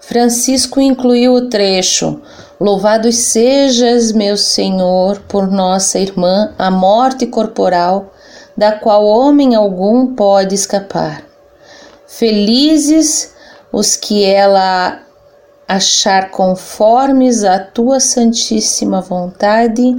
[0.00, 2.20] Francisco incluiu o trecho
[2.58, 8.14] Louvado sejas, meu Senhor, por nossa irmã, a morte corporal,
[8.56, 11.22] da qual homem algum pode escapar.
[12.06, 13.34] Felizes
[13.70, 15.02] os que ela
[15.68, 19.94] achar conformes à tua santíssima vontade,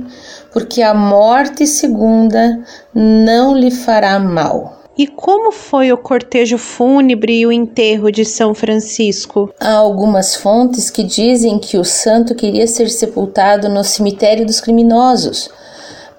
[0.52, 2.60] porque a morte segunda
[2.92, 4.77] não lhe fará mal.
[4.98, 9.54] E como foi o cortejo fúnebre e o enterro de São Francisco?
[9.60, 15.52] Há algumas fontes que dizem que o santo queria ser sepultado no cemitério dos criminosos,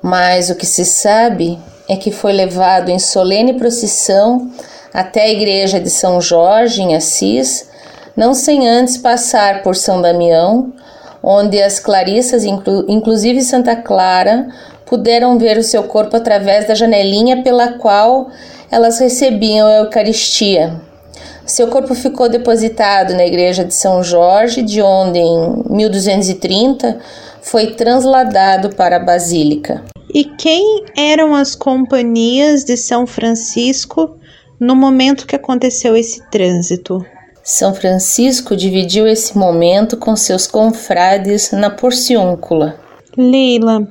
[0.00, 1.58] mas o que se sabe
[1.88, 4.48] é que foi levado em solene procissão
[4.94, 7.68] até a igreja de São Jorge, em Assis,
[8.16, 10.72] não sem antes passar por São Damião,
[11.20, 14.48] onde as clarissas, inclu inclusive Santa Clara,
[14.88, 18.30] puderam ver o seu corpo através da janelinha pela qual
[18.70, 20.80] elas recebiam a Eucaristia.
[21.46, 26.98] Seu corpo ficou depositado na igreja de São Jorge, de onde em 1230
[27.40, 29.82] foi transladado para a Basílica.
[30.12, 34.16] E quem eram as companhias de São Francisco
[34.58, 37.04] no momento que aconteceu esse trânsito?
[37.42, 42.78] São Francisco dividiu esse momento com seus confrades na Porciúncula.
[43.16, 43.88] Leila,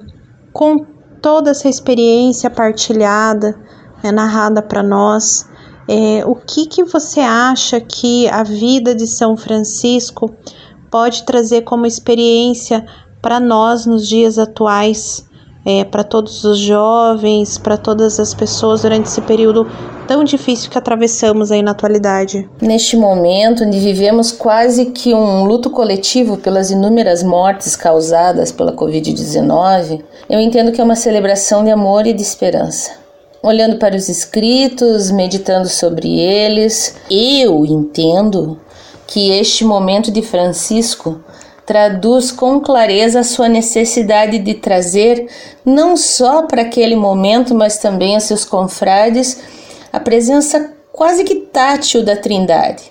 [0.58, 0.84] com
[1.22, 3.55] toda essa experiência partilhada,
[4.03, 5.47] é narrada para nós.
[5.88, 10.36] É, o que, que você acha que a vida de São Francisco
[10.89, 12.84] pode trazer como experiência
[13.22, 15.27] para nós nos dias atuais,
[15.68, 19.68] é, para todos os jovens, para todas as pessoas durante esse período
[20.07, 22.49] tão difícil que atravessamos aí na atualidade.
[22.61, 30.01] Neste momento, onde vivemos quase que um luto coletivo pelas inúmeras mortes causadas pela Covid-19,
[30.30, 32.91] eu entendo que é uma celebração de amor e de esperança.
[33.43, 38.57] Olhando para os escritos, meditando sobre eles, eu entendo
[39.05, 41.20] que este momento de Francisco
[41.68, 45.28] traduz com clareza a sua necessidade de trazer,
[45.65, 49.38] não só para aquele momento, mas também a seus confrades,
[49.91, 52.84] a presença quase que tátil da Trindade.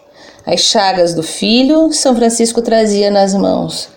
[0.44, 3.88] As chagas do filho, São Francisco trazia nas mãos.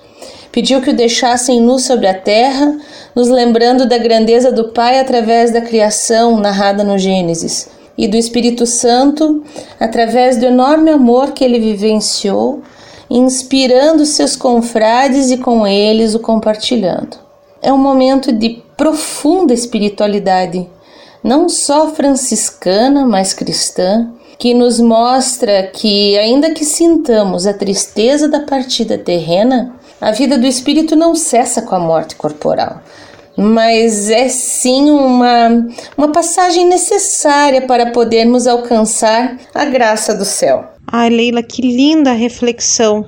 [0.49, 2.75] Pediu que o deixassem nu sobre a terra,
[3.13, 8.65] nos lembrando da grandeza do Pai através da criação narrada no Gênesis, e do Espírito
[8.65, 9.43] Santo
[9.77, 12.63] através do enorme amor que ele vivenciou
[13.10, 17.18] inspirando seus confrades e com eles o compartilhando.
[17.62, 20.70] É um momento de profunda espiritualidade,
[21.24, 24.07] não só franciscana, mas cristã,
[24.38, 30.47] que nos mostra que, ainda que sintamos a tristeza da partida terrena, a vida do
[30.47, 32.82] espírito não cessa com a morte corporal,
[33.38, 35.67] mas é sim uma,
[35.97, 40.65] uma passagem necessária para podermos alcançar a graça do céu.
[40.91, 43.05] Ai, Leila, que linda reflexão.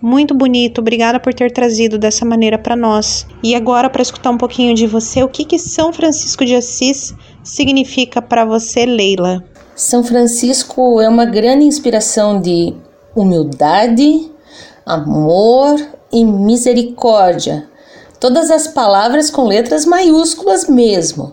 [0.00, 3.24] Muito bonito, obrigada por ter trazido dessa maneira para nós.
[3.42, 7.14] E agora, para escutar um pouquinho de você, o que, que São Francisco de Assis
[7.44, 9.44] significa para você, Leila?
[9.76, 12.74] São Francisco é uma grande inspiração de
[13.14, 14.30] humildade,
[14.84, 15.76] amor
[16.12, 17.68] e misericórdia.
[18.22, 21.32] Todas as palavras com letras maiúsculas mesmo,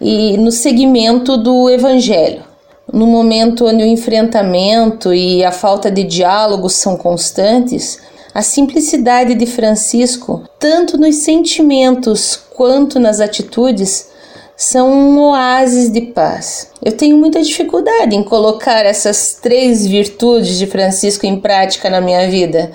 [0.00, 2.44] e no segmento do Evangelho
[2.92, 7.98] no momento onde o enfrentamento e a falta de diálogo são constantes,
[8.34, 14.08] a simplicidade de Francisco, tanto nos sentimentos quanto nas atitudes,
[14.56, 16.70] são um oásis de paz.
[16.82, 22.28] Eu tenho muita dificuldade em colocar essas três virtudes de Francisco em prática na minha
[22.28, 22.72] vida.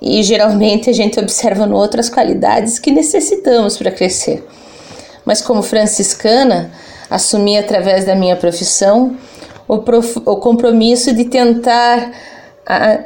[0.00, 4.46] E geralmente a gente observa no outras qualidades que necessitamos para crescer.
[5.24, 6.70] Mas como franciscana,
[7.10, 9.16] assumi através da minha profissão
[9.66, 12.12] o, prof, o compromisso de tentar
[12.66, 13.00] a,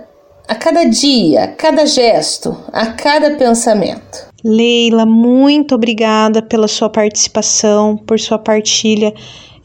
[0.46, 4.30] a cada dia, a cada gesto, a cada pensamento.
[4.44, 9.14] Leila, muito obrigada pela sua participação, por sua partilha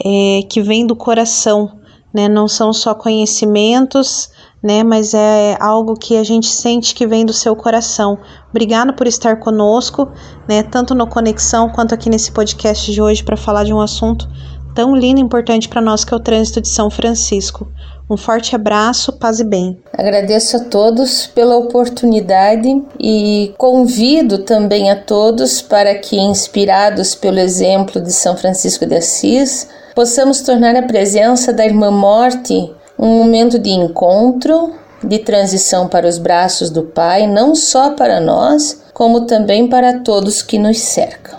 [0.04, 1.72] é, que vem do coração,
[2.14, 2.30] né?
[2.30, 4.30] Não são só conhecimentos,
[4.62, 4.84] né?
[4.84, 8.18] Mas é algo que a gente sente que vem do seu coração.
[8.50, 10.10] Obrigada por estar conosco,
[10.48, 10.64] né?
[10.64, 14.28] Tanto no Conexão quanto aqui nesse podcast de hoje para falar de um assunto
[14.74, 17.68] tão lindo e importante para nós que é o trânsito de São Francisco.
[18.10, 19.78] Um forte abraço, paz e bem.
[19.92, 28.00] Agradeço a todos pela oportunidade e convido também a todos para que, inspirados pelo exemplo
[28.00, 33.70] de São Francisco de Assis, possamos tornar a presença da Irmã Morte um momento de
[33.70, 34.74] encontro,
[35.04, 40.42] de transição para os braços do Pai, não só para nós, como também para todos
[40.42, 41.38] que nos cercam.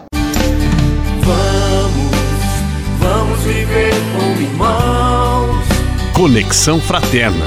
[6.15, 7.47] Conexão Fraterna.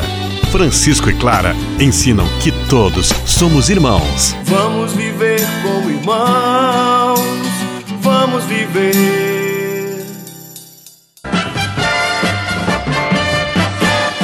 [0.52, 4.36] Francisco e Clara ensinam que todos somos irmãos.
[4.44, 6.51] Vamos viver como irmãos,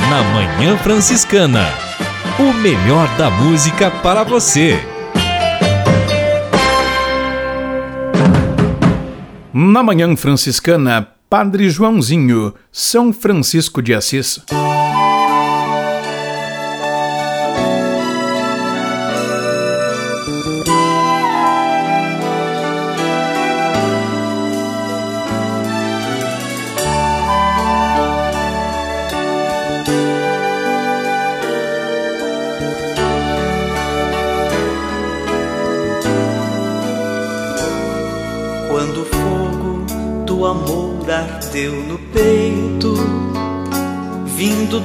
[0.09, 1.65] Na Manhã Franciscana,
[2.39, 4.79] o melhor da música para você.
[9.53, 14.39] Na Manhã Franciscana, Padre Joãozinho, São Francisco de Assis.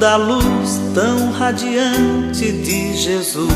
[0.02, 3.46] Da luz tão radiante de Jesus.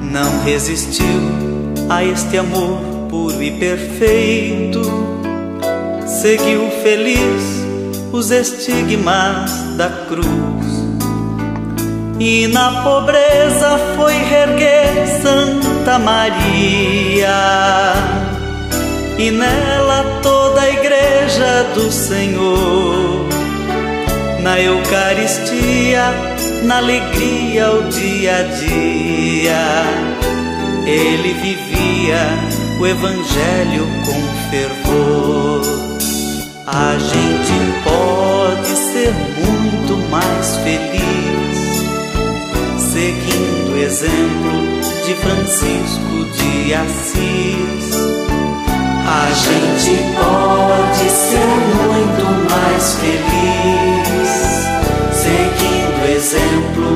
[0.00, 1.20] Não resistiu
[1.88, 2.78] a este amor
[3.10, 4.82] puro e perfeito,
[6.06, 7.42] seguiu feliz
[8.12, 10.26] os estigmas da cruz.
[12.20, 17.34] E na pobreza foi reerguer Santa Maria
[19.18, 23.05] e nela toda a igreja do Senhor.
[24.46, 26.14] Na Eucaristia,
[26.62, 29.58] na alegria o dia a dia.
[30.86, 32.28] Ele vivia
[32.78, 35.62] o Evangelho com fervor.
[36.64, 39.12] A gente pode ser
[39.44, 41.56] muito mais feliz
[42.78, 48.25] seguindo o exemplo de Francisco de Assis.
[49.08, 51.46] A gente pode ser
[51.86, 54.36] muito mais feliz
[55.12, 56.88] seguindo o exemplo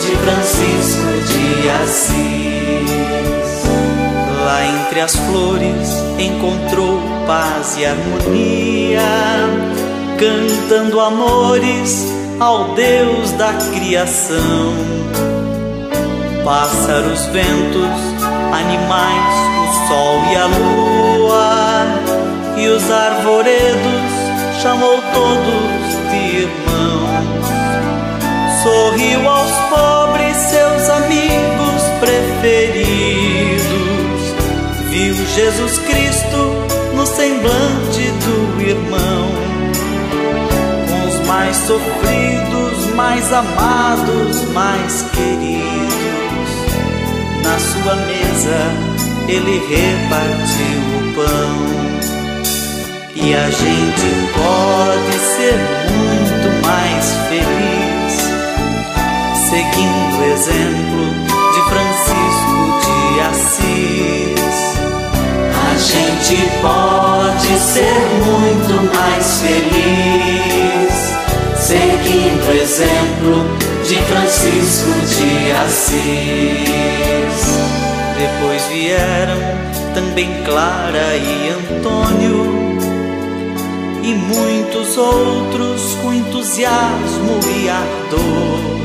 [0.00, 2.88] de Francisco de Assis.
[4.44, 5.88] Lá entre as flores
[6.18, 9.02] encontrou paz e harmonia,
[10.18, 12.06] cantando amores
[12.40, 14.72] ao Deus da criação.
[16.44, 21.07] Pássaros, ventos, animais, o sol e a lua,
[22.78, 24.12] e os arvoredos
[24.62, 27.46] chamou todos de irmãos.
[28.62, 33.62] Sorriu aos pobres, seus amigos preferidos.
[34.90, 36.54] Viu Jesus Cristo
[36.94, 39.28] no semblante do irmão.
[40.88, 45.68] Com os mais sofridos, mais amados, mais queridos.
[47.42, 48.58] Na sua mesa
[49.28, 51.97] ele repartiu o pão.
[53.20, 55.56] E a gente pode ser
[55.90, 58.14] muito mais feliz
[59.50, 61.04] seguindo o exemplo
[61.52, 64.38] de Francisco de Assis.
[65.52, 70.94] A gente pode ser muito mais feliz
[71.56, 73.36] seguindo o exemplo
[73.84, 75.30] de Francisco de
[75.66, 75.98] Assis.
[78.16, 79.40] Depois vieram
[79.92, 82.68] também Clara e Antônio
[84.08, 88.78] e muitos outros com entusiasmo e ardor.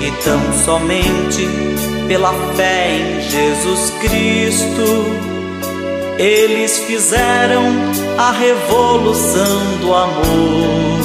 [0.00, 1.48] E tão somente
[2.06, 5.06] pela fé em Jesus Cristo,
[6.16, 7.64] eles fizeram
[8.18, 11.02] a revolução do amor.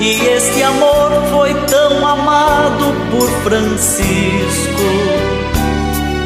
[0.00, 4.04] E este amor foi tão amado por Francisco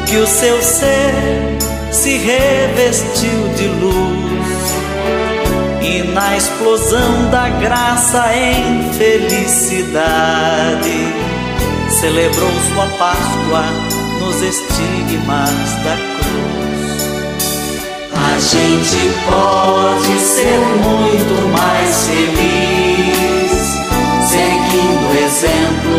[0.07, 1.13] que o seu ser
[1.91, 3.98] se revestiu de luz
[6.13, 10.49] na explosão da graça em felicidade
[11.89, 13.63] celebrou sua Páscoa
[14.19, 17.09] nos estigmas da cruz.
[18.13, 23.51] A gente pode ser muito mais feliz
[24.29, 25.97] seguindo o exemplo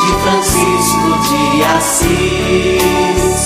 [0.00, 1.42] de Francisco de
[1.76, 3.40] Assis.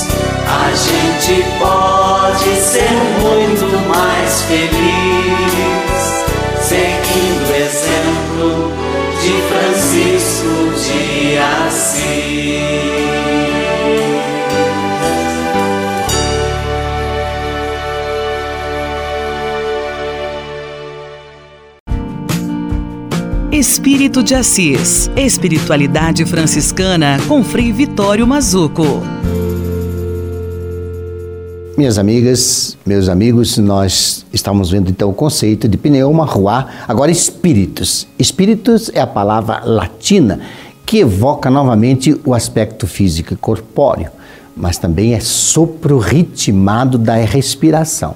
[0.47, 5.74] A gente pode ser muito mais feliz
[23.75, 25.11] Espírito de Assis.
[25.17, 29.03] Espiritualidade franciscana com Frei Vitório Mazuco.
[31.77, 38.07] Minhas amigas, meus amigos, nós estamos vendo então o conceito de pneuma, ruá, agora espíritos.
[38.17, 40.39] Espíritos é a palavra latina
[40.87, 44.09] que evoca novamente o aspecto físico e corpóreo,
[44.57, 48.15] mas também é sopro ritmado da respiração.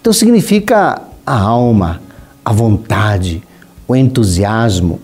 [0.00, 2.02] Então significa a alma,
[2.44, 3.44] a vontade,
[3.88, 5.00] o entusiasmo,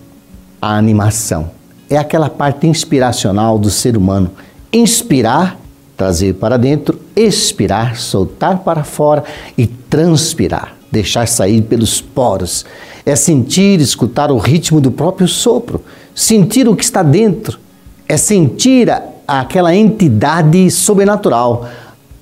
[0.61, 1.49] a animação.
[1.89, 4.29] É aquela parte inspiracional do ser humano.
[4.71, 5.59] Inspirar,
[5.97, 9.23] trazer para dentro, expirar, soltar para fora
[9.57, 12.63] e transpirar, deixar sair pelos poros.
[13.03, 15.83] É sentir, escutar o ritmo do próprio sopro,
[16.13, 17.59] sentir o que está dentro.
[18.07, 18.87] É sentir
[19.27, 21.67] aquela entidade sobrenatural,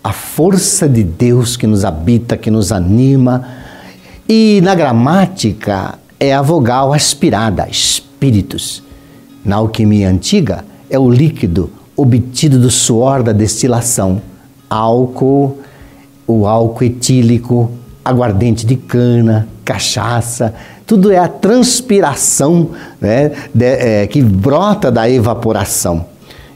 [0.01, 3.47] a força de Deus que nos habita, que nos anima.
[4.27, 8.81] E na gramática, é a vogal aspirada, espíritos.
[9.43, 14.21] Na alquimia antiga, é o líquido obtido do suor da destilação,
[14.69, 15.59] álcool,
[16.25, 17.69] o álcool etílico,
[18.05, 20.55] aguardente de cana, cachaça,
[20.87, 22.69] tudo é a transpiração
[23.01, 26.05] né, de, é, que brota da evaporação,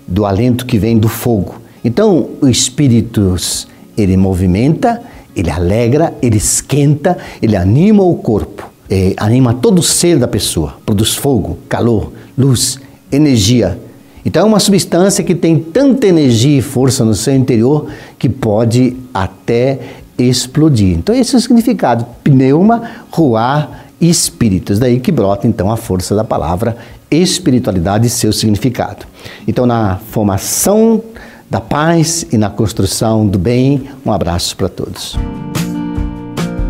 [0.07, 1.55] do alento que vem do fogo.
[1.83, 5.01] Então, o espíritus, ele movimenta,
[5.35, 10.77] ele alegra, ele esquenta, ele anima o corpo é, anima todo o ser da pessoa,
[10.85, 12.79] produz fogo, calor, luz,
[13.11, 13.79] energia.
[14.25, 17.87] Então é uma substância que tem tanta energia e força no seu interior
[18.19, 19.79] que pode até
[20.17, 20.97] explodir.
[20.97, 22.05] Então esse é o significado.
[22.23, 24.79] Pneuma, ruar, espíritos.
[24.79, 26.75] Daí que brota então a força da palavra
[27.09, 29.05] espiritualidade e seu significado.
[29.47, 31.01] Então, na formação
[31.49, 35.17] da paz e na construção do bem, um abraço para todos.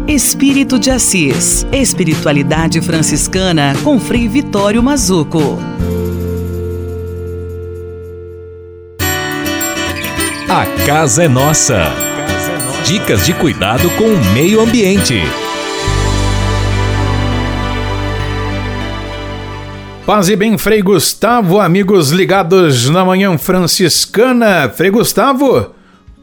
[0.08, 5.60] Espírito de Assis, Espiritualidade Franciscana com Frei Vitório Mazuco.
[10.48, 11.92] A casa é nossa.
[12.86, 15.22] Dicas de cuidado com o meio ambiente.
[20.06, 24.70] Paz e bem, Frei Gustavo, amigos ligados na Manhã Franciscana.
[24.70, 25.76] Frei Gustavo,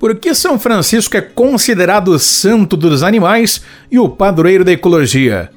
[0.05, 5.50] por que São Francisco é considerado o santo dos animais e o padroeiro da ecologia?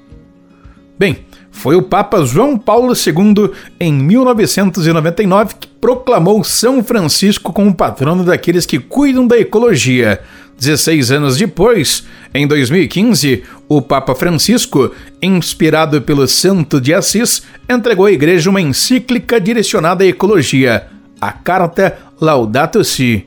[0.97, 8.23] Bem, foi o Papa João Paulo II, em 1999, que proclamou São Francisco como patrono
[8.23, 10.21] daqueles que cuidam da ecologia.
[10.57, 18.13] 16 anos depois, em 2015, o Papa Francisco, inspirado pelo Santo de Assis, entregou à
[18.13, 20.87] Igreja uma encíclica direcionada à ecologia,
[21.19, 23.25] a Carta Laudato Si.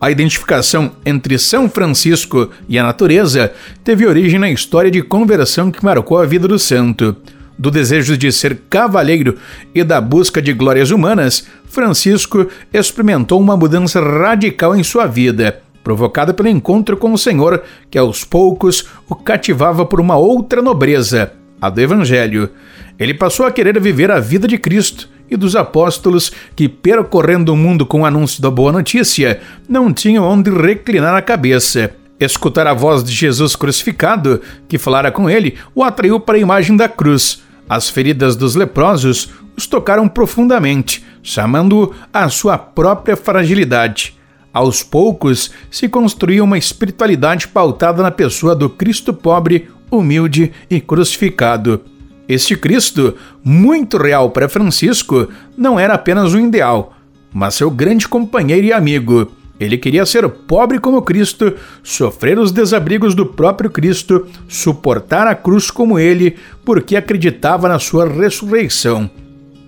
[0.00, 5.84] A identificação entre São Francisco e a natureza teve origem na história de conversão que
[5.84, 7.16] marcou a vida do santo.
[7.58, 9.36] Do desejo de ser cavalheiro
[9.74, 16.34] e da busca de glórias humanas, Francisco experimentou uma mudança radical em sua vida provocada
[16.34, 21.70] pelo encontro com o Senhor, que aos poucos o cativava por uma outra nobreza, a
[21.70, 22.50] do Evangelho.
[22.98, 27.56] Ele passou a querer viver a vida de Cristo e dos apóstolos que, percorrendo o
[27.56, 31.92] mundo com o anúncio da boa notícia, não tinham onde reclinar a cabeça.
[32.20, 36.76] Escutar a voz de Jesus crucificado, que falara com ele, o atraiu para a imagem
[36.76, 37.42] da cruz.
[37.68, 44.16] As feridas dos leprosos os tocaram profundamente, chamando-o à sua própria fragilidade.
[44.52, 51.82] Aos poucos, se construía uma espiritualidade pautada na pessoa do Cristo pobre, humilde e crucificado.
[52.28, 56.92] Este Cristo, muito real para Francisco, não era apenas um ideal,
[57.32, 59.32] mas seu grande companheiro e amigo.
[59.58, 65.70] Ele queria ser pobre como Cristo, sofrer os desabrigos do próprio Cristo, suportar a cruz
[65.70, 69.10] como ele, porque acreditava na sua ressurreição.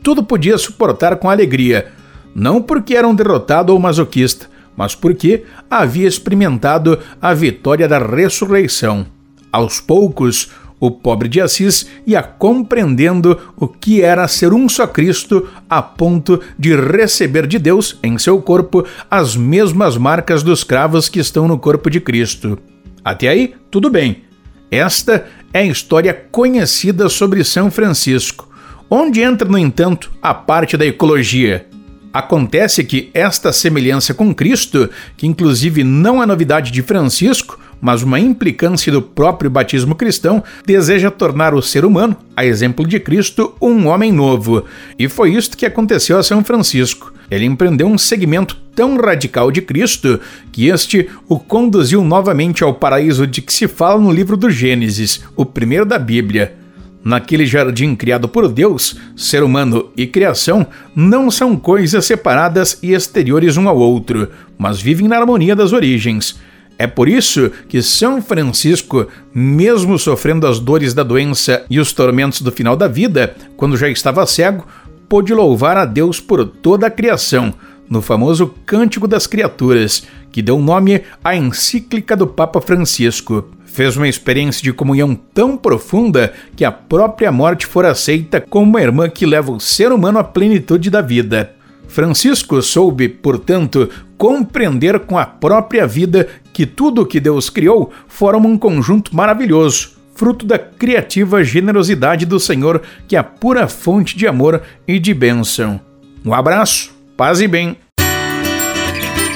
[0.02, 1.88] Tudo podia suportar com alegria,
[2.34, 4.46] não porque era um derrotado ou masoquista,
[4.76, 9.06] mas porque havia experimentado a vitória da ressurreição.
[9.52, 15.46] Aos poucos, o pobre de Assis ia compreendendo o que era ser um só Cristo,
[15.68, 21.20] a ponto de receber de Deus em seu corpo as mesmas marcas dos cravos que
[21.20, 22.58] estão no corpo de Cristo.
[23.04, 24.24] Até aí, tudo bem.
[24.70, 28.48] Esta é a história conhecida sobre São Francisco,
[28.88, 31.66] onde entra, no entanto, a parte da ecologia.
[32.12, 38.18] Acontece que esta semelhança com Cristo, que inclusive não é novidade de Francisco, mas uma
[38.18, 43.86] implicância do próprio batismo cristão, deseja tornar o ser humano, a exemplo de Cristo, um
[43.86, 44.64] homem novo.
[44.98, 47.12] E foi isto que aconteceu a São Francisco.
[47.30, 50.18] Ele empreendeu um segmento tão radical de Cristo
[50.50, 55.22] que este o conduziu novamente ao paraíso de que se fala no livro do Gênesis,
[55.36, 56.59] o primeiro da Bíblia.
[57.02, 63.56] Naquele jardim criado por Deus, ser humano e criação não são coisas separadas e exteriores
[63.56, 64.28] um ao outro,
[64.58, 66.38] mas vivem na harmonia das origens.
[66.78, 72.42] É por isso que São Francisco, mesmo sofrendo as dores da doença e os tormentos
[72.42, 74.66] do final da vida, quando já estava cego,
[75.08, 77.52] pôde louvar a Deus por toda a criação,
[77.88, 84.08] no famoso Cântico das Criaturas, que deu nome à encíclica do Papa Francisco fez uma
[84.08, 89.24] experiência de comunhão tão profunda que a própria morte for aceita como uma irmã que
[89.24, 91.54] leva o ser humano à plenitude da vida.
[91.88, 98.48] Francisco soube, portanto, compreender com a própria vida que tudo o que Deus criou forma
[98.48, 104.26] um conjunto maravilhoso, fruto da criativa generosidade do Senhor, que é a pura fonte de
[104.26, 105.80] amor e de bênção.
[106.24, 107.76] Um abraço, paz e bem.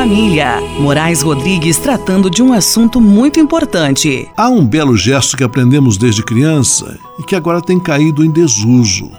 [0.00, 0.62] Família.
[0.78, 4.26] Moraes Rodrigues tratando de um assunto muito importante.
[4.34, 9.10] Há um belo gesto que aprendemos desde criança e que agora tem caído em desuso.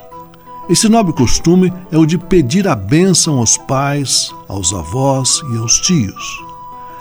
[0.68, 5.80] Esse nobre costume é o de pedir a bênção aos pais, aos avós e aos
[5.82, 6.40] tios.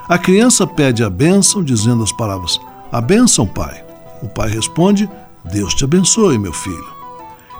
[0.06, 2.60] A criança pede a bênção dizendo as palavras:
[2.92, 3.82] A bênção, pai.
[4.22, 5.08] O pai responde:
[5.50, 7.00] Deus te abençoe, meu filho.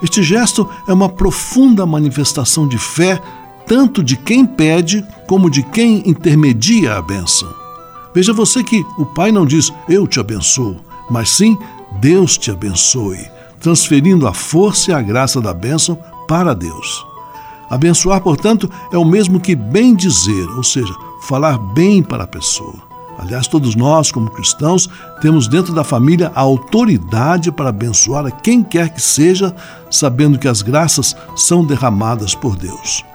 [0.03, 3.19] Este gesto é uma profunda manifestação de fé
[3.71, 7.47] tanto de quem pede como de quem intermedia a bênção.
[8.13, 10.75] Veja você que o Pai não diz eu te abençoo,
[11.09, 11.57] mas sim
[12.01, 13.25] Deus te abençoe,
[13.61, 15.97] transferindo a força e a graça da bênção
[16.27, 17.05] para Deus.
[17.69, 22.75] Abençoar, portanto, é o mesmo que bem dizer, ou seja, falar bem para a pessoa.
[23.17, 24.89] Aliás, todos nós, como cristãos,
[25.21, 29.55] temos dentro da família a autoridade para abençoar a quem quer que seja,
[29.89, 33.09] sabendo que as graças são derramadas por Deus.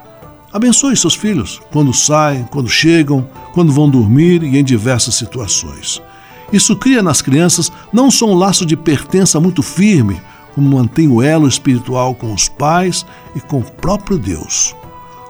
[0.57, 6.01] Abençoe seus filhos quando saem, quando chegam, quando vão dormir e em diversas situações.
[6.51, 10.19] Isso cria nas crianças não só um laço de pertença muito firme,
[10.55, 13.05] como mantém o elo espiritual com os pais
[13.35, 14.75] e com o próprio Deus.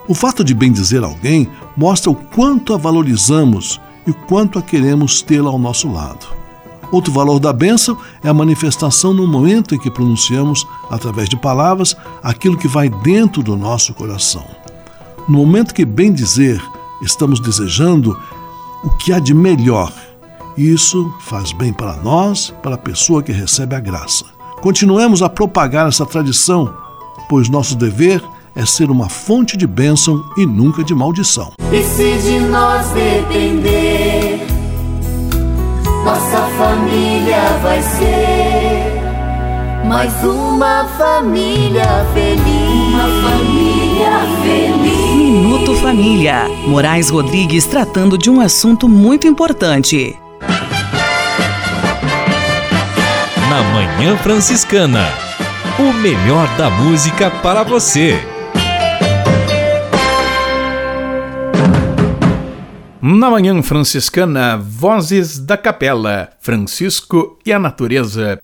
[0.07, 5.23] O fato de bendizer alguém mostra o quanto a valorizamos e o quanto a queremos
[5.23, 6.25] tê-la ao nosso lado.
[6.93, 11.97] Outro valor da bênção é a manifestação no momento em que pronunciamos, através de palavras,
[12.23, 14.47] aquilo que vai dentro do nosso coração.
[15.29, 16.63] No momento que bem dizer,
[17.03, 18.17] estamos desejando
[18.85, 19.93] o que há de melhor.
[20.57, 24.25] Isso faz bem para nós, para a pessoa que recebe a graça.
[24.63, 26.73] Continuemos a propagar essa tradição,
[27.29, 28.23] pois nosso dever
[28.55, 31.53] é ser uma fonte de bênção e nunca de maldição.
[31.73, 34.47] E se de nós depender,
[36.05, 38.97] nossa família vai ser
[39.89, 42.66] mais uma família feliz.
[42.87, 45.17] Uma família feliz.
[45.17, 46.49] Minuto Família.
[46.67, 50.17] Moraes Rodrigues tratando de um assunto muito importante.
[53.49, 55.05] Na Manhã Franciscana.
[55.79, 58.19] O melhor da música para você.
[63.03, 68.39] Na Manhã Franciscana, Vozes da Capela, Francisco e a Natureza.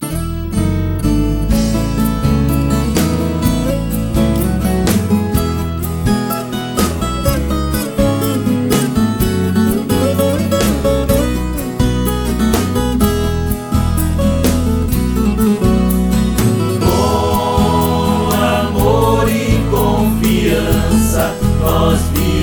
[21.93, 22.42] Nós viemos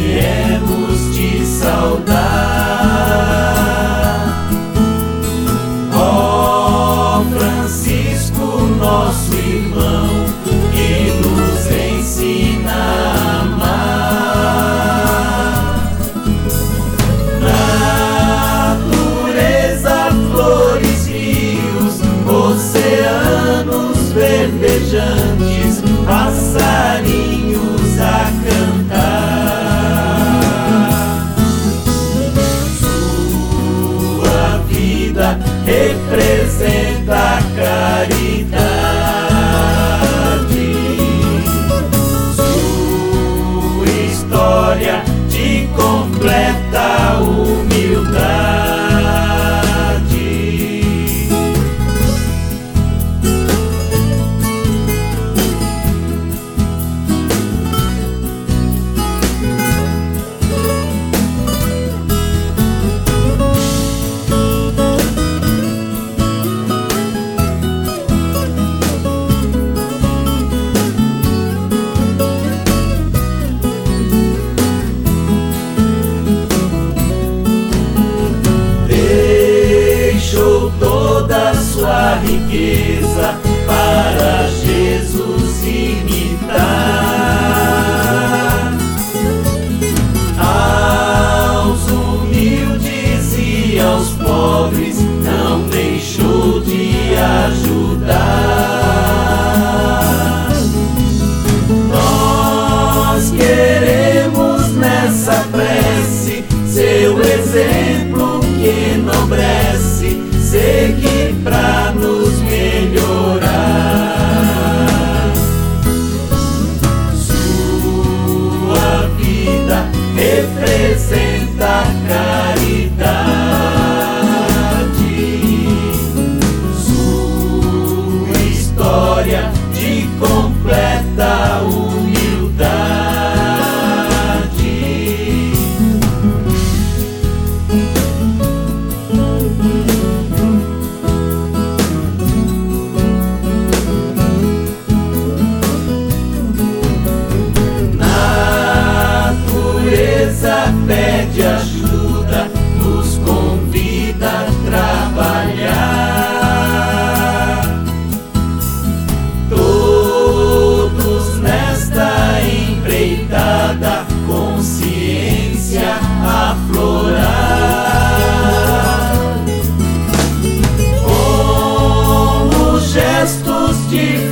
[108.60, 109.59] que.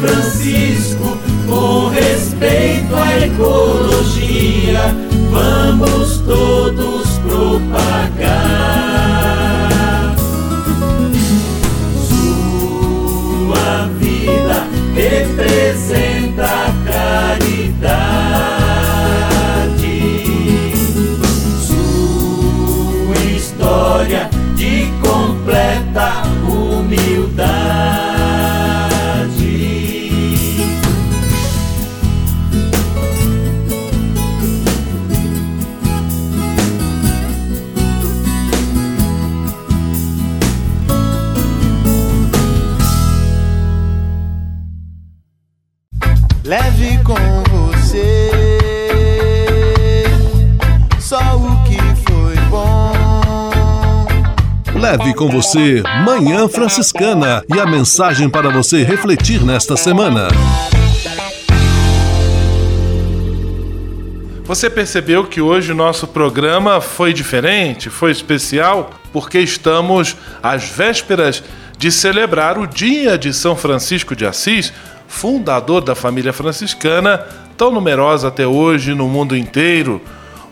[0.08, 4.96] Francisco, com respeito à ecologia,
[5.30, 8.17] vamos todos propagar.
[46.60, 47.14] Leve com
[47.52, 48.32] você
[51.00, 51.78] só o que
[52.10, 54.08] foi bom.
[54.74, 60.30] Leve com você Manhã Franciscana e a mensagem para você refletir nesta semana.
[64.44, 71.44] Você percebeu que hoje o nosso programa foi diferente, foi especial, porque estamos às vésperas
[71.78, 74.74] de celebrar o dia de São Francisco de Assis,
[75.08, 77.18] fundador da família franciscana,
[77.58, 80.02] tão numerosa até hoje no mundo inteiro.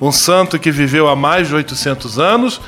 [0.02, 2.62] Um santo que viveu há mais de 800 anos,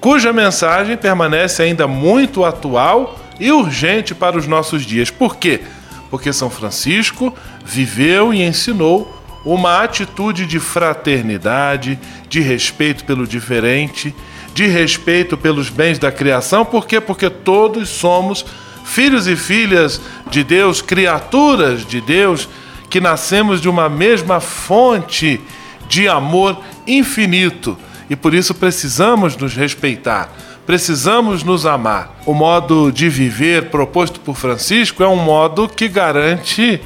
[0.00, 5.10] cuja mensagem permanece ainda muito atual e urgente para os nossos dias.
[5.10, 5.62] Por quê?
[6.10, 7.34] Porque São Francisco
[7.64, 14.14] viveu e ensinou uma atitude de fraternidade, de respeito pelo diferente,
[14.54, 16.64] de respeito pelos bens da criação.
[16.64, 17.00] Por quê?
[17.00, 18.46] Porque todos somos
[18.84, 22.48] filhos e filhas de Deus, criaturas de Deus,
[22.88, 25.40] que nascemos de uma mesma fonte
[25.88, 27.76] de amor infinito
[28.08, 30.30] e por isso precisamos nos respeitar.
[30.66, 32.16] Precisamos nos amar.
[32.24, 36.80] O modo de viver proposto por Francisco é um modo que garante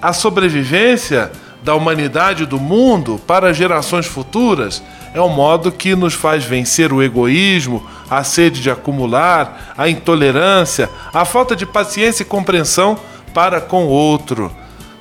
[0.00, 1.30] a sobrevivência
[1.64, 4.82] da humanidade do mundo para gerações futuras.
[5.14, 7.86] É um modo que nos faz vencer o egoísmo,
[8.18, 12.98] a sede de acumular, a intolerância, a falta de paciência e compreensão
[13.32, 14.52] para com o outro.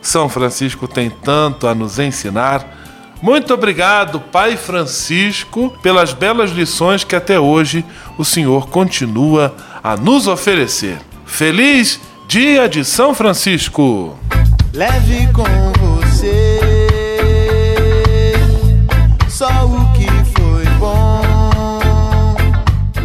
[0.01, 2.65] São Francisco tem tanto a nos ensinar.
[3.21, 7.85] Muito obrigado, Pai Francisco, pelas belas lições que até hoje
[8.17, 9.53] o Senhor continua
[9.83, 10.97] a nos oferecer.
[11.25, 14.17] Feliz Dia de São Francisco!
[14.73, 15.90] Leve com